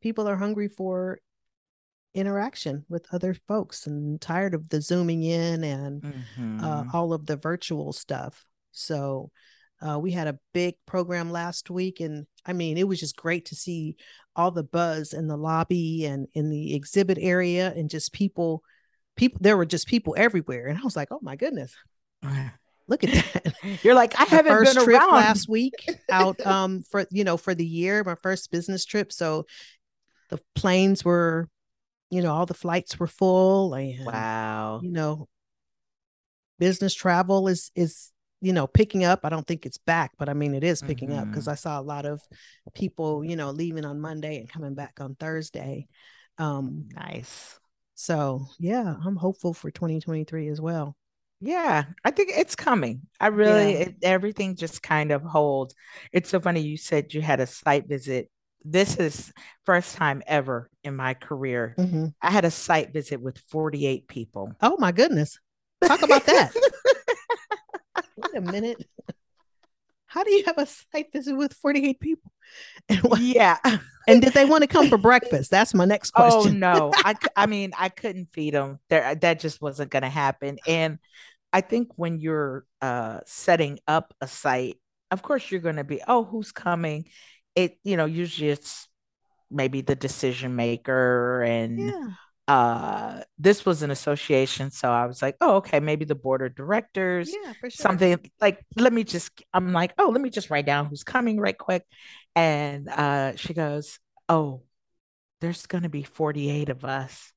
people 0.00 0.28
are 0.28 0.36
hungry 0.36 0.68
for 0.68 1.18
interaction 2.18 2.84
with 2.88 3.06
other 3.12 3.34
folks 3.48 3.86
and 3.86 4.20
tired 4.20 4.54
of 4.54 4.68
the 4.68 4.80
zooming 4.82 5.22
in 5.22 5.64
and 5.64 6.04
uh, 6.04 6.82
Mhm. 6.82 6.94
all 6.94 7.12
of 7.12 7.26
the 7.26 7.36
virtual 7.36 7.92
stuff. 7.92 8.44
So 8.72 9.30
uh, 9.80 9.98
we 9.98 10.10
had 10.12 10.26
a 10.26 10.38
big 10.52 10.74
program 10.86 11.30
last 11.30 11.70
week, 11.70 12.00
and 12.00 12.26
I 12.44 12.52
mean, 12.52 12.76
it 12.76 12.86
was 12.88 12.98
just 13.00 13.16
great 13.16 13.46
to 13.46 13.54
see 13.54 13.96
all 14.34 14.50
the 14.50 14.64
buzz 14.64 15.12
in 15.12 15.28
the 15.28 15.36
lobby 15.36 16.04
and 16.04 16.26
in 16.34 16.50
the 16.50 16.74
exhibit 16.74 17.18
area, 17.20 17.72
and 17.76 17.88
just 17.88 18.12
people. 18.12 18.62
People, 19.16 19.38
there 19.42 19.56
were 19.56 19.66
just 19.66 19.88
people 19.88 20.14
everywhere, 20.16 20.66
and 20.68 20.78
I 20.78 20.82
was 20.82 20.94
like, 20.94 21.08
"Oh 21.10 21.18
my 21.22 21.34
goodness, 21.36 21.74
look 22.88 23.02
at 23.04 23.10
that!" 23.10 23.54
You're 23.82 23.94
like, 23.96 24.18
I 24.18 24.24
haven't 24.24 24.52
first 24.52 24.74
been 24.76 24.84
trip 24.84 25.00
around. 25.00 25.12
last 25.12 25.48
week 25.48 25.74
out 26.10 26.44
um 26.46 26.82
for 26.82 27.04
you 27.10 27.24
know 27.24 27.36
for 27.36 27.52
the 27.54 27.66
year, 27.66 28.02
my 28.04 28.14
first 28.14 28.50
business 28.52 28.84
trip. 28.84 29.12
So 29.12 29.46
the 30.30 30.38
planes 30.54 31.04
were, 31.04 31.48
you 32.10 32.22
know, 32.22 32.32
all 32.32 32.46
the 32.46 32.54
flights 32.54 32.98
were 32.98 33.06
full, 33.06 33.74
and 33.74 34.04
Wow. 34.06 34.80
you 34.82 34.90
know 34.90 35.28
business 36.58 36.94
travel 36.94 37.48
is 37.48 37.70
is 37.74 38.12
you 38.40 38.52
know 38.52 38.66
picking 38.66 39.04
up 39.04 39.20
i 39.24 39.28
don't 39.28 39.46
think 39.46 39.66
it's 39.66 39.78
back 39.78 40.12
but 40.18 40.28
i 40.28 40.32
mean 40.32 40.54
it 40.54 40.64
is 40.64 40.82
picking 40.82 41.12
up 41.12 41.26
because 41.30 41.48
i 41.48 41.54
saw 41.54 41.80
a 41.80 41.82
lot 41.82 42.06
of 42.06 42.20
people 42.74 43.24
you 43.24 43.36
know 43.36 43.50
leaving 43.50 43.84
on 43.84 44.00
monday 44.00 44.38
and 44.38 44.48
coming 44.48 44.74
back 44.74 44.94
on 45.00 45.14
thursday 45.16 45.86
um 46.38 46.84
Nice. 46.94 47.58
so 47.94 48.46
yeah 48.58 48.94
i'm 49.04 49.16
hopeful 49.16 49.52
for 49.54 49.70
2023 49.70 50.48
as 50.48 50.60
well 50.60 50.96
Yeah, 51.40 51.84
I 52.04 52.10
think 52.10 52.30
it's 52.34 52.56
coming. 52.56 53.02
I 53.20 53.28
really, 53.28 53.72
Yeah. 53.74 53.78
it, 53.86 53.94
everything 54.02 54.56
just 54.56 54.82
kind 54.82 55.12
of 55.12 55.22
holds. 55.22 55.72
It's 56.12 56.28
so 56.30 56.40
funny 56.40 56.60
you 56.62 56.76
said 56.76 57.14
you 57.14 57.22
had 57.22 57.38
a 57.38 57.46
site 57.46 57.86
visit. 57.86 58.28
This 58.64 58.96
is 58.96 59.32
first 59.64 59.96
time 59.96 60.22
ever 60.26 60.70
in 60.84 60.96
my 60.96 61.14
career. 61.14 61.74
Mhm. 61.78 62.14
I 62.20 62.30
had 62.30 62.44
a 62.44 62.50
site 62.50 62.92
visit 62.92 63.20
with 63.20 63.38
48 63.48 64.08
people. 64.08 64.52
oh 64.60 64.76
my 64.78 64.92
goodness 64.92 65.38
talk 65.86 66.02
about 66.02 66.26
that 66.26 66.52
wait 68.16 68.34
a 68.36 68.40
minute 68.40 68.84
how 70.06 70.24
do 70.24 70.32
you 70.32 70.42
have 70.44 70.58
a 70.58 70.66
site 70.66 71.12
visit 71.12 71.36
with 71.36 71.52
48 71.54 72.00
people 72.00 72.32
and, 72.88 72.98
what, 73.02 73.20
yeah. 73.20 73.58
and 74.08 74.22
did 74.22 74.32
they 74.32 74.44
want 74.44 74.62
to 74.62 74.66
come 74.66 74.88
for 74.88 74.98
breakfast 74.98 75.50
that's 75.50 75.74
my 75.74 75.84
next 75.84 76.10
question. 76.12 76.38
Oh 76.38 76.40
question 76.40 76.58
no. 76.60 76.92
I 77.36 77.46
mean, 77.46 77.72
I 77.78 77.90
couldn't 77.90 78.30
feed 78.32 78.54
them. 78.54 78.78
There, 78.88 79.14
that 79.14 79.38
just 79.40 79.60
wasn't 79.60 79.90
going 79.90 80.02
to 80.02 80.08
happen. 80.08 80.58
And 80.66 80.98
I 81.52 81.60
think 81.60 81.90
when 81.96 82.18
you're 82.18 82.64
uh, 82.80 83.20
setting 83.26 83.78
up 83.86 84.14
a 84.20 84.26
site, 84.26 84.78
of 85.10 85.22
course 85.22 85.50
you're 85.50 85.60
going 85.60 85.76
to 85.76 85.84
be, 85.84 86.00
oh, 86.08 86.24
who's 86.24 86.52
coming? 86.52 87.06
It, 87.58 87.78
you 87.82 87.96
know, 87.96 88.04
usually 88.04 88.50
it's 88.50 88.88
maybe 89.50 89.80
the 89.80 89.94
decision 89.94 90.56
maker 90.56 91.42
and 91.42 91.78
yeah. 91.78 92.08
uh 92.48 93.22
this 93.38 93.64
was 93.64 93.82
an 93.82 93.90
association 93.90 94.70
so 94.70 94.90
i 94.90 95.06
was 95.06 95.22
like 95.22 95.36
oh 95.40 95.56
okay 95.56 95.80
maybe 95.80 96.04
the 96.04 96.14
board 96.14 96.42
of 96.42 96.54
directors 96.54 97.32
yeah, 97.42 97.52
for 97.52 97.70
sure. 97.70 97.82
something 97.82 98.18
like 98.40 98.64
let 98.76 98.92
me 98.92 99.04
just 99.04 99.42
i'm 99.54 99.72
like 99.72 99.92
oh 99.98 100.10
let 100.10 100.20
me 100.20 100.30
just 100.30 100.50
write 100.50 100.66
down 100.66 100.86
who's 100.86 101.04
coming 101.04 101.40
right 101.40 101.56
quick 101.56 101.84
and 102.36 102.88
uh 102.88 103.34
she 103.36 103.54
goes 103.54 103.98
oh 104.28 104.62
there's 105.40 105.66
going 105.66 105.82
to 105.82 105.88
be 105.88 106.02
48 106.02 106.68
of 106.68 106.84
us 106.84 107.32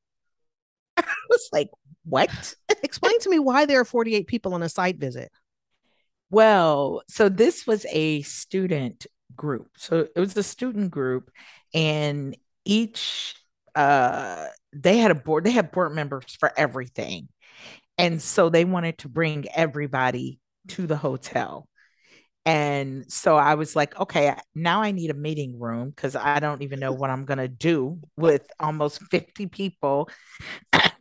i 0.97 1.03
was 1.29 1.49
like 1.53 1.69
what 2.03 2.55
explain 2.83 3.19
to 3.21 3.29
me 3.29 3.39
why 3.39 3.65
there 3.65 3.79
are 3.79 3.85
48 3.85 4.27
people 4.27 4.53
on 4.53 4.63
a 4.63 4.69
site 4.69 4.97
visit 4.97 5.31
well 6.29 7.03
so 7.07 7.29
this 7.29 7.65
was 7.65 7.85
a 7.89 8.21
student 8.23 9.07
group. 9.35 9.69
So 9.77 10.07
it 10.15 10.19
was 10.19 10.35
a 10.37 10.43
student 10.43 10.91
group 10.91 11.31
and 11.73 12.35
each 12.65 13.35
uh 13.75 14.47
they 14.73 14.97
had 14.97 15.11
a 15.11 15.15
board 15.15 15.43
they 15.43 15.51
had 15.51 15.71
board 15.71 15.93
members 15.93 16.35
for 16.39 16.51
everything. 16.57 17.29
And 17.97 18.21
so 18.21 18.49
they 18.49 18.65
wanted 18.65 18.99
to 18.99 19.09
bring 19.09 19.45
everybody 19.53 20.39
to 20.69 20.87
the 20.87 20.97
hotel. 20.97 21.67
And 22.45 23.05
so 23.11 23.35
i 23.37 23.53
was 23.55 23.75
like 23.75 23.99
okay 23.99 24.35
now 24.55 24.81
i 24.81 24.91
need 24.91 25.11
a 25.11 25.15
meeting 25.15 25.59
room 25.59 25.91
because 25.91 26.15
i 26.15 26.39
don't 26.39 26.63
even 26.63 26.79
know 26.79 26.91
what 26.91 27.11
i'm 27.11 27.23
going 27.25 27.37
to 27.37 27.47
do 27.47 27.99
with 28.17 28.47
almost 28.59 29.01
50 29.11 29.45
people. 29.47 30.09
I 30.73 30.91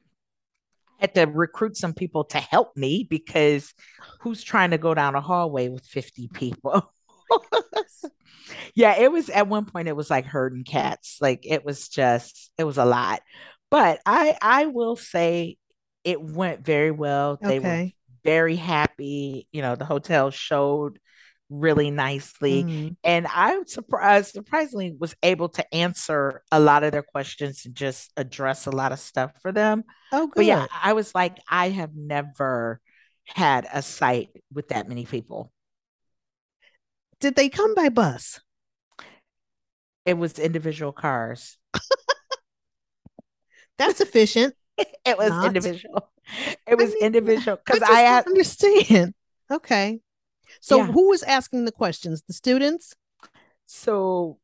had 1.00 1.14
to 1.14 1.22
recruit 1.22 1.78
some 1.78 1.94
people 1.94 2.24
to 2.24 2.38
help 2.38 2.76
me 2.76 3.06
because 3.08 3.72
who's 4.20 4.42
trying 4.42 4.72
to 4.72 4.78
go 4.78 4.92
down 4.92 5.14
a 5.14 5.20
hallway 5.22 5.70
with 5.70 5.86
50 5.86 6.28
people 6.28 6.92
yeah, 8.74 8.98
it 8.98 9.10
was 9.10 9.28
at 9.30 9.48
one 9.48 9.64
point 9.64 9.88
it 9.88 9.96
was 9.96 10.10
like 10.10 10.26
herding 10.26 10.64
cats. 10.64 11.18
Like 11.20 11.40
it 11.44 11.64
was 11.64 11.88
just 11.88 12.52
it 12.58 12.64
was 12.64 12.78
a 12.78 12.84
lot. 12.84 13.22
But 13.70 14.00
I 14.06 14.36
I 14.40 14.66
will 14.66 14.96
say 14.96 15.56
it 16.04 16.20
went 16.20 16.64
very 16.64 16.90
well. 16.90 17.38
They 17.40 17.58
were 17.58 17.90
very 18.24 18.56
happy. 18.56 19.46
You 19.52 19.62
know, 19.62 19.76
the 19.76 19.84
hotel 19.84 20.30
showed 20.30 20.98
really 21.50 21.90
nicely. 21.90 22.62
Mm-hmm. 22.64 22.88
And 23.04 23.26
I 23.28 23.60
surprised 23.66 24.32
surprisingly 24.32 24.94
was 24.98 25.14
able 25.22 25.48
to 25.50 25.74
answer 25.74 26.42
a 26.50 26.60
lot 26.60 26.84
of 26.84 26.92
their 26.92 27.02
questions 27.02 27.66
and 27.66 27.74
just 27.74 28.12
address 28.16 28.66
a 28.66 28.70
lot 28.70 28.92
of 28.92 29.00
stuff 29.00 29.32
for 29.42 29.52
them. 29.52 29.84
Oh 30.12 30.28
good. 30.28 30.36
But 30.36 30.44
yeah, 30.46 30.66
I 30.82 30.92
was 30.92 31.14
like, 31.14 31.38
I 31.48 31.70
have 31.70 31.94
never 31.94 32.80
had 33.26 33.66
a 33.72 33.82
site 33.82 34.30
with 34.52 34.68
that 34.68 34.88
many 34.88 35.04
people. 35.04 35.52
Did 37.20 37.34
they 37.36 37.48
come 37.48 37.74
by 37.74 37.88
bus? 37.88 38.40
It 40.06 40.14
was 40.14 40.38
individual 40.38 40.92
cars. 40.92 41.58
That's 43.78 44.00
efficient. 44.00 44.54
it 44.78 45.18
was 45.18 45.30
Not. 45.30 45.46
individual. 45.46 46.10
It 46.66 46.76
was 46.76 46.90
I 46.90 46.94
mean, 46.94 47.02
individual 47.02 47.58
because 47.64 47.82
I, 47.82 48.04
I 48.04 48.18
understand. 48.18 49.14
Okay. 49.50 50.00
So 50.60 50.78
yeah. 50.78 50.86
who 50.86 51.08
was 51.10 51.22
asking 51.22 51.64
the 51.64 51.72
questions? 51.72 52.22
The 52.26 52.32
students? 52.32 52.94
So 53.66 54.38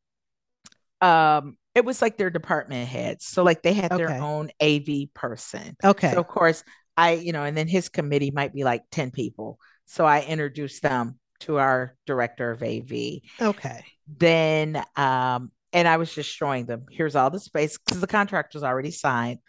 um 1.00 1.56
it 1.74 1.84
was 1.84 2.00
like 2.00 2.16
their 2.16 2.30
department 2.30 2.88
heads. 2.88 3.26
So 3.26 3.42
like 3.42 3.62
they 3.62 3.72
had 3.72 3.92
okay. 3.92 4.04
their 4.04 4.22
own 4.22 4.50
AV 4.60 5.12
person. 5.14 5.76
Okay. 5.82 6.12
So 6.12 6.20
of 6.20 6.26
course 6.26 6.64
I, 6.96 7.12
you 7.12 7.32
know, 7.32 7.44
and 7.44 7.56
then 7.56 7.68
his 7.68 7.88
committee 7.88 8.30
might 8.30 8.54
be 8.54 8.64
like 8.64 8.84
10 8.90 9.10
people. 9.10 9.58
So 9.84 10.06
I 10.06 10.22
introduced 10.22 10.82
them 10.82 11.18
to 11.40 11.58
our 11.58 11.94
director 12.06 12.50
of 12.50 12.62
AV. 12.62 13.20
Okay. 13.40 13.84
Then, 14.06 14.82
um, 14.96 15.50
and 15.72 15.86
I 15.88 15.96
was 15.96 16.14
just 16.14 16.30
showing 16.30 16.66
them 16.66 16.86
here's 16.90 17.16
all 17.16 17.30
the 17.30 17.40
space 17.40 17.78
because 17.78 18.00
the 18.00 18.06
contract 18.06 18.54
was 18.54 18.62
already 18.62 18.90
signed. 18.90 19.40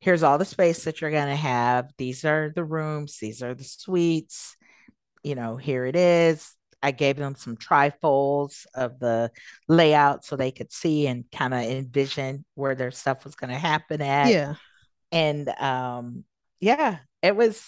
Here's 0.00 0.22
all 0.22 0.36
the 0.36 0.44
space 0.44 0.84
that 0.84 1.00
you're 1.00 1.10
going 1.10 1.28
to 1.28 1.36
have. 1.36 1.90
These 1.96 2.24
are 2.24 2.52
the 2.54 2.64
rooms, 2.64 3.18
these 3.18 3.42
are 3.42 3.54
the 3.54 3.64
suites. 3.64 4.56
You 5.22 5.34
know, 5.34 5.56
here 5.56 5.86
it 5.86 5.96
is. 5.96 6.54
I 6.82 6.90
gave 6.90 7.16
them 7.16 7.34
some 7.34 7.56
trifolds 7.56 8.66
of 8.74 8.98
the 8.98 9.30
layout 9.68 10.26
so 10.26 10.36
they 10.36 10.50
could 10.50 10.70
see 10.70 11.06
and 11.06 11.24
kind 11.32 11.54
of 11.54 11.60
envision 11.60 12.44
where 12.54 12.74
their 12.74 12.90
stuff 12.90 13.24
was 13.24 13.36
going 13.36 13.48
to 13.48 13.56
happen 13.56 14.02
at. 14.02 14.28
Yeah. 14.28 14.54
And 15.10 15.48
um, 15.48 16.24
yeah, 16.60 16.98
it 17.22 17.34
was 17.34 17.64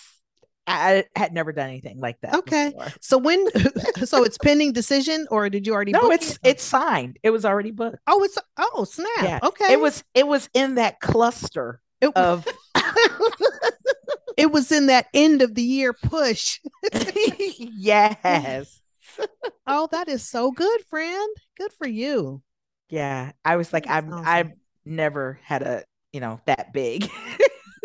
I 0.67 1.05
had 1.15 1.33
never 1.33 1.53
done 1.53 1.69
anything 1.69 2.01
like 2.01 2.21
that. 2.23 2.35
Okay. 2.35 2.71
Before. 2.71 2.93
So 3.01 3.19
when 3.19 3.47
so 4.05 4.25
it's 4.25 4.39
pending 4.39 4.73
decision 4.73 5.27
or 5.31 5.49
did 5.49 5.67
you 5.67 5.75
already 5.75 5.93
No, 5.93 6.11
it's 6.11 6.33
it? 6.33 6.41
it's 6.43 6.63
signed. 6.63 7.19
It 7.23 7.31
was 7.31 7.45
already 7.45 7.71
booked. 7.71 7.99
Oh, 8.07 8.23
it's 8.25 8.39
oh 8.59 8.85
snap. 8.85 9.09
Yeah. 9.23 9.39
Okay. 9.43 9.73
It 9.73 9.81
was 9.81 10.03
it 10.15 10.27
was 10.27 10.49
in 10.55 10.77
that 10.77 11.01
cluster 11.01 11.81
it, 12.01 12.11
of 12.17 12.47
it 14.37 14.51
was 14.51 14.73
in 14.73 14.87
that 14.87 15.07
end 15.15 15.43
of 15.43 15.55
the 15.55 15.63
year 15.63 15.93
push. 15.93 16.61
yes. 16.93 18.81
oh, 19.67 19.89
that 19.93 20.09
is 20.09 20.29
so 20.29 20.51
good, 20.51 20.81
friend. 20.91 21.37
Good 21.57 21.73
for 21.73 21.87
you. 21.87 22.43
Yeah. 22.89 23.33
I 23.45 23.57
was 23.57 23.73
like, 23.73 23.87
I've 23.89 24.09
awesome. 24.13 24.27
I've 24.27 24.53
never 24.85 25.41
had 25.43 25.63
a, 25.63 25.85
you 26.13 26.21
know, 26.21 26.41
that 26.47 26.73
big 26.73 27.09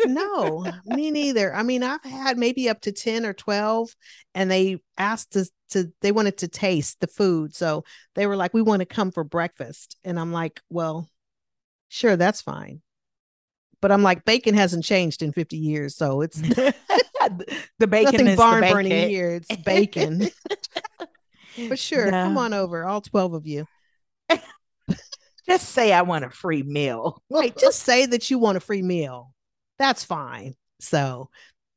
no, 0.06 0.66
me 0.86 1.10
neither. 1.10 1.54
I 1.54 1.62
mean, 1.62 1.82
I've 1.82 2.02
had 2.04 2.38
maybe 2.38 2.68
up 2.68 2.80
to 2.82 2.92
10 2.92 3.26
or 3.26 3.32
12 3.32 3.94
and 4.34 4.50
they 4.50 4.80
asked 4.98 5.36
us 5.36 5.50
to, 5.70 5.92
they 6.00 6.12
wanted 6.12 6.38
to 6.38 6.48
taste 6.48 7.00
the 7.00 7.06
food. 7.06 7.54
So 7.54 7.84
they 8.14 8.26
were 8.26 8.36
like, 8.36 8.54
we 8.54 8.62
want 8.62 8.80
to 8.80 8.86
come 8.86 9.10
for 9.10 9.24
breakfast. 9.24 9.96
And 10.04 10.18
I'm 10.18 10.32
like, 10.32 10.60
well, 10.68 11.08
sure, 11.88 12.16
that's 12.16 12.40
fine. 12.40 12.82
But 13.80 13.90
I'm 13.90 14.02
like, 14.02 14.24
bacon 14.24 14.54
hasn't 14.54 14.84
changed 14.84 15.22
in 15.22 15.32
50 15.32 15.56
years. 15.56 15.96
So 15.96 16.20
it's 16.20 16.40
the 16.40 16.74
bacon 17.86 18.12
nothing 18.12 18.26
is 18.28 18.36
barn 18.36 18.60
burning 18.62 19.08
here. 19.08 19.30
It's 19.30 19.56
bacon. 19.62 20.28
For 21.68 21.76
sure. 21.76 22.10
No. 22.10 22.24
Come 22.24 22.38
on 22.38 22.54
over, 22.54 22.86
all 22.86 23.00
12 23.00 23.34
of 23.34 23.46
you. 23.46 23.66
Just 25.48 25.70
say 25.70 25.92
I 25.92 26.02
want 26.02 26.24
a 26.24 26.30
free 26.30 26.62
meal. 26.62 27.20
right. 27.28 27.56
Just 27.58 27.80
say 27.80 28.06
that 28.06 28.30
you 28.30 28.38
want 28.38 28.56
a 28.56 28.60
free 28.60 28.80
meal 28.80 29.34
that's 29.82 30.04
fine. 30.04 30.54
So 30.80 31.28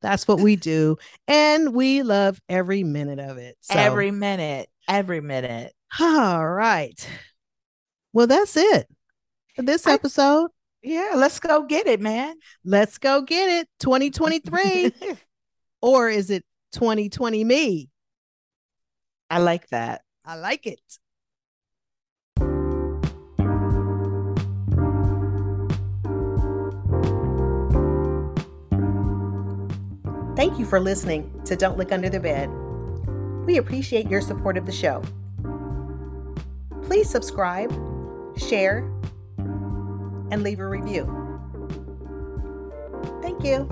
that's 0.02 0.28
what 0.28 0.40
we 0.40 0.56
do. 0.56 0.98
And 1.28 1.74
we 1.74 2.04
love 2.04 2.40
every 2.48 2.84
minute 2.84 3.20
of 3.20 3.38
it. 3.38 3.58
So. 3.62 3.76
Every 3.76 4.12
minute, 4.12 4.70
every 4.88 5.22
minute. 5.22 5.74
All 6.00 6.48
right. 6.48 6.96
Well, 8.14 8.28
that's 8.28 8.56
it 8.56 8.88
for 9.56 9.64
this 9.64 9.88
episode. 9.88 10.46
I, 10.46 10.48
yeah, 10.84 11.12
let's 11.16 11.40
go 11.40 11.64
get 11.64 11.88
it, 11.88 12.00
man. 12.00 12.36
Let's 12.64 12.98
go 12.98 13.22
get 13.22 13.50
it. 13.50 13.68
2023. 13.80 14.94
or 15.82 16.10
is 16.10 16.30
it 16.30 16.46
2020 16.74 17.44
me? 17.44 17.90
I 19.30 19.40
like 19.40 19.68
that. 19.70 20.02
I 20.24 20.36
like 20.36 20.68
it. 20.68 20.80
Thank 30.46 30.60
you 30.60 30.66
for 30.68 30.80
listening 30.80 31.42
to 31.46 31.56
Don't 31.56 31.76
Look 31.76 31.92
Under 31.92 32.08
the 32.08 32.20
Bed. 32.20 32.52
We 33.48 33.58
appreciate 33.58 34.08
your 34.08 34.22
support 34.22 34.58
of 34.58 34.68
the 34.68 34.72
show. 34.72 35.02
Please 36.84 37.10
subscribe, 37.10 37.72
share, 38.38 38.88
and 39.40 40.44
leave 40.44 40.60
a 40.60 40.68
review. 40.68 41.06
Thank 43.24 43.44
you. 43.44 43.66